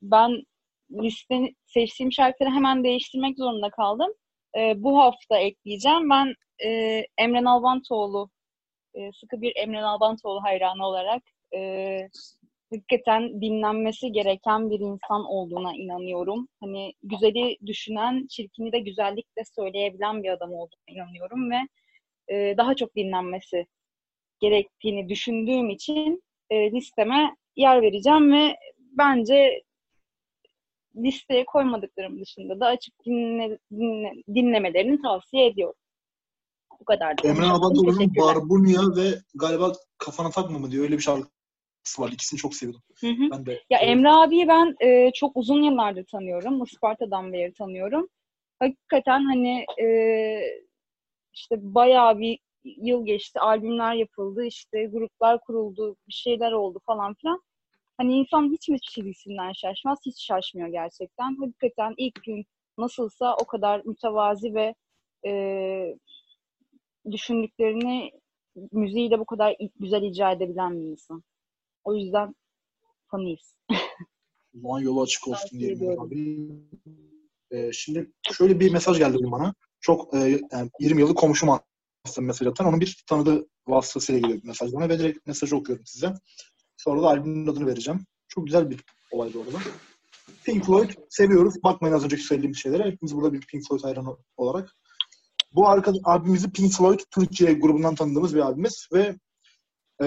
[0.02, 0.42] ben
[0.90, 4.12] liste seçtiğim şarkıları hemen değiştirmek zorunda kaldım.
[4.58, 6.10] E, bu hafta ekleyeceğim.
[6.10, 8.30] Ben e, Emre Nalbantoğlu
[8.94, 11.22] e, sıkı bir Emre Nalbantoğlu hayranı olarak
[11.54, 12.08] e,
[12.72, 16.48] hakikaten dinlenmesi gereken bir insan olduğuna inanıyorum.
[16.60, 21.58] Hani güzeli düşünen, çirkini de güzellikle söyleyebilen bir adam olduğuna inanıyorum ve
[22.28, 23.66] e, daha çok dinlenmesi
[24.40, 29.62] gerektiğini düşündüğüm için e, listeme yer vereceğim ve bence
[30.96, 35.74] listeye koymadıklarım dışında da açıp dinle, dinle- dinlemelerini tavsiye ediyorum.
[36.80, 37.14] Bu kadar.
[37.24, 38.08] Emre Teşekkürler.
[38.16, 42.12] Barbunya ve galiba Kafana Takma mı diyor öyle bir şarkısı var.
[42.12, 42.82] İkisini çok seviyordum.
[43.00, 43.30] Hı hı.
[43.32, 43.62] Ben de.
[43.70, 46.62] Ya Emre abiyi ben e, çok uzun yıllardır tanıyorum.
[46.62, 48.08] Isparta'dan beri tanıyorum.
[48.58, 49.88] Hakikaten hani e,
[51.34, 53.40] işte bayağı bir yıl geçti.
[53.40, 54.44] Albümler yapıldı.
[54.44, 55.96] işte gruplar kuruldu.
[56.08, 57.42] Bir şeyler oldu falan filan.
[57.98, 59.98] Hani insan hiç mi çizgisinden şaşmaz?
[60.06, 61.36] Hiç şaşmıyor gerçekten.
[61.40, 62.44] Hakikaten ilk gün
[62.78, 64.74] nasılsa o kadar mütevazi ve
[65.26, 65.32] e,
[67.10, 68.10] düşündüklerini
[68.72, 71.22] müziğiyle bu kadar güzel icra edebilen bir insan.
[71.84, 72.34] O yüzden
[73.10, 73.56] fanıyız.
[74.54, 76.00] Zaman yolu açık olsun diyelim.
[76.00, 76.48] Abi.
[77.50, 79.54] Ee, şimdi şöyle bir mesaj geldi bana.
[79.80, 81.48] Çok e, yani 20 yıllık komşum
[82.04, 82.66] aslında mesaj atan.
[82.66, 86.14] Onun bir tanıdığı vasıtasıyla geliyor mesaj bana ve direkt mesajı okuyorum size.
[86.88, 88.06] Sonra da albümün adını vereceğim.
[88.28, 89.58] Çok güzel bir olay bu arada.
[90.44, 91.54] Pink Floyd seviyoruz.
[91.64, 92.84] Bakmayın az önceki söylediğim şeylere.
[92.84, 94.76] Hepimiz burada bir Pink Floyd hayranı olarak.
[95.54, 99.16] Bu arka, abimizi Pink Floyd Türkiye grubundan tanıdığımız bir abimiz ve
[100.02, 100.06] e,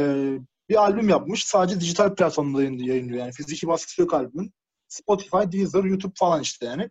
[0.70, 1.46] bir albüm yapmış.
[1.46, 3.20] Sadece dijital platformda yayın- yayınlıyor.
[3.20, 4.52] Yani fiziki baskısı yok albümün.
[4.88, 6.90] Spotify, Deezer, YouTube falan işte yani.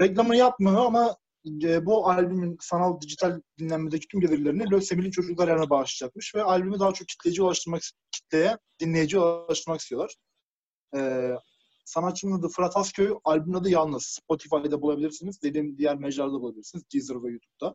[0.00, 6.34] Reklamını yapmıyor ama e, bu albümün sanal dijital dinlenmedeki tüm gelirlerini Lösemili Çocuklar Yarına bağışlayacakmış
[6.34, 7.82] ve albümü daha çok kitleci ulaştırmak
[8.12, 10.14] kitleye, dinleyici ulaştırmak istiyorlar.
[10.96, 11.30] E,
[11.84, 14.04] sanatçının adı Fırat Asköy, albümün adı yalnız.
[14.04, 15.42] Spotify'da bulabilirsiniz.
[15.42, 16.84] Dediğim diğer mecralarda bulabilirsiniz.
[16.94, 17.74] Deezer ve YouTube'da.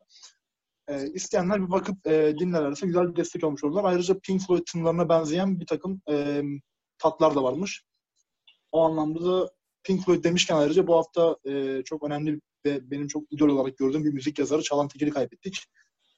[0.87, 3.83] E, isteyenler bir bakıp e, dinlerlerse güzel bir destek olmuş olurlar.
[3.83, 6.41] Ayrıca Pink Floyd tınılarına benzeyen bir takım e,
[6.97, 7.83] tatlar da varmış.
[8.71, 9.49] O anlamda da
[9.83, 14.03] Pink Floyd demişken ayrıca bu hafta e, çok önemli ve benim çok idol olarak gördüğüm
[14.03, 15.65] bir müzik yazarı Çağlan Tekin'i kaybettik.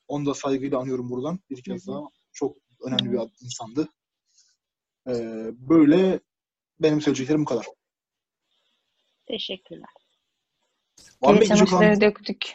[0.08, 1.40] Onu da saygıyla anıyorum buradan.
[1.50, 2.02] Bir kez daha
[2.32, 3.88] çok önemli bir insandı.
[5.08, 5.14] E,
[5.70, 6.20] böyle
[6.80, 7.66] benim söyleyeceklerim bu kadar.
[9.26, 9.90] Teşekkürler.
[11.22, 12.54] Var Geri çamaşırları döktük.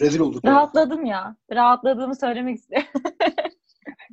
[0.00, 0.44] Rezil olduk.
[0.44, 1.36] Rahatladım ya.
[1.52, 2.88] Rahatladığımı söylemek istiyorum.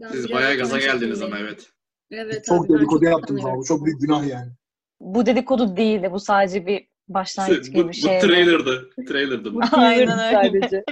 [0.11, 1.71] Siz bayağı gaza geldiniz ama evet.
[2.11, 3.57] Evet Çok abi, dedikodu utanıyorum.
[3.59, 4.51] bu çok büyük günah yani.
[4.99, 6.11] Bu dedikodu değildi.
[6.11, 8.19] Bu sadece bir başlangıç bu, gibi bu bir şey.
[8.19, 8.89] trailer'dı.
[9.07, 9.59] Trailer'dı bu.
[9.71, 10.59] Aynen öyle.
[10.61, 10.83] Sadece.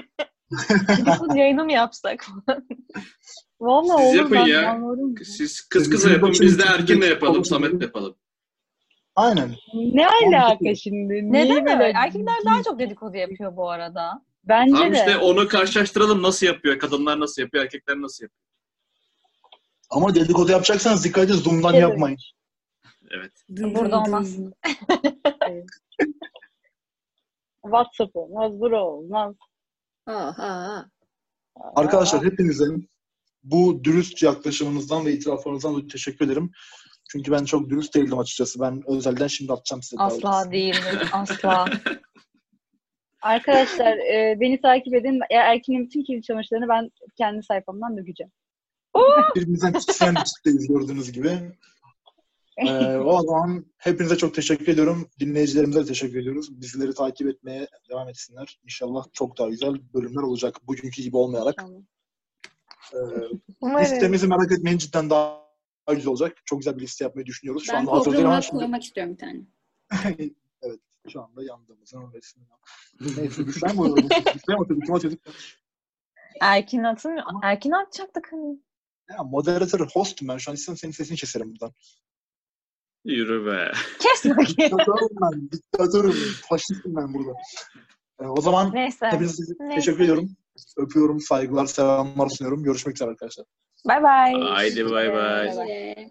[0.98, 2.26] Dedikodu yayını mı yapsak?
[3.60, 4.72] Valla Siz olur yapın ben ya.
[4.72, 5.16] anlarım.
[5.18, 6.32] Siz kız Siz kıza yapın.
[6.42, 7.46] Biz de Erkin'le de- yapalım.
[7.46, 8.16] Samet'le yapalım.
[9.16, 9.56] Aynen.
[9.74, 11.14] Ne alaka şimdi?
[11.14, 11.94] Niye Neden böyle- öyle?
[11.98, 14.22] Erkekler daha çok dedikodu yapıyor bu arada.
[14.44, 14.98] Bence Tamam de.
[14.98, 16.24] işte onu karşılaştıralım.
[16.24, 16.80] Nasıl yapıyor?
[16.80, 17.64] Kadınlar nasıl yapıyor?
[17.64, 18.42] Erkekler nasıl yapıyor?
[19.90, 22.18] Ama dedikodu yapacaksanız dikkat edin Zoom'dan Şey yapmayın.
[23.12, 23.32] Evet.
[23.50, 24.38] Burada olmaz.
[25.56, 25.66] Dın.
[27.64, 29.36] WhatsApp olmaz, bura olmaz.
[30.08, 30.84] Aa.
[31.56, 32.66] Arkadaşlar hepinize
[33.44, 36.52] bu dürüst yaklaşımınızdan ve itiraflarınızdan dolayı teşekkür ederim.
[37.10, 38.60] Çünkü ben çok dürüst değildim açıkçası.
[38.60, 40.02] Ben özelden şimdi atacağım size.
[40.02, 41.10] Asla değildir.
[41.14, 41.66] Asla.
[43.22, 45.20] Arkadaşlar e, beni takip edin.
[45.30, 48.32] E, Erkin'in bütün kirli çamaşırlarını ben kendi sayfamdan dökeceğim.
[49.36, 51.30] Birbirimizden tiksinyen bir gördüğünüz gibi.
[52.68, 55.10] Ee, o zaman hepinize çok teşekkür ediyorum.
[55.20, 56.62] Dinleyicilerimize de teşekkür ediyoruz.
[56.62, 58.60] Bizleri takip etmeye devam etsinler.
[58.64, 60.56] İnşallah çok daha güzel bölümler olacak.
[60.68, 61.56] Bugünkü gibi olmayarak.
[61.58, 61.84] Tamam.
[62.94, 65.46] Ee, listemizi merak etmeyin cidden daha
[65.88, 66.38] daha güzel olacak.
[66.46, 67.66] Çok güzel bir liste yapmayı düşünüyoruz.
[67.66, 69.42] Şu Ben anda hazır değil ama şimdi koymak istiyorum bir tane.
[70.62, 70.80] evet
[71.10, 72.48] şu anda yandığımızın resmini.
[73.18, 74.10] Neyse düşler mi oluyor?
[74.10, 74.86] Düşler mi atıyorduk?
[74.86, 75.20] Kim atıyorduk?
[76.42, 77.20] Erkin atın.
[77.44, 78.60] Erkin atacaktık hani.
[79.10, 80.38] Ya moderatör, hostum ben.
[80.38, 81.74] Şu an istedim senin sesini keserim buradan.
[83.06, 83.72] Yürü be.
[84.00, 84.48] Kes bakayım.
[84.58, 85.50] Diktatörüm ben.
[85.52, 86.16] Diktatörüm.
[86.50, 87.32] Faşistim ben burada.
[88.22, 89.08] Ee, o zaman Neyse.
[89.08, 89.76] hepinize Neyse.
[89.76, 90.30] teşekkür ediyorum.
[90.78, 92.64] Öpüyorum, saygılar, selamlar sunuyorum.
[92.64, 93.46] Görüşmek üzere arkadaşlar.
[93.88, 94.44] Bye bye.
[94.50, 96.10] Haydi bay bay.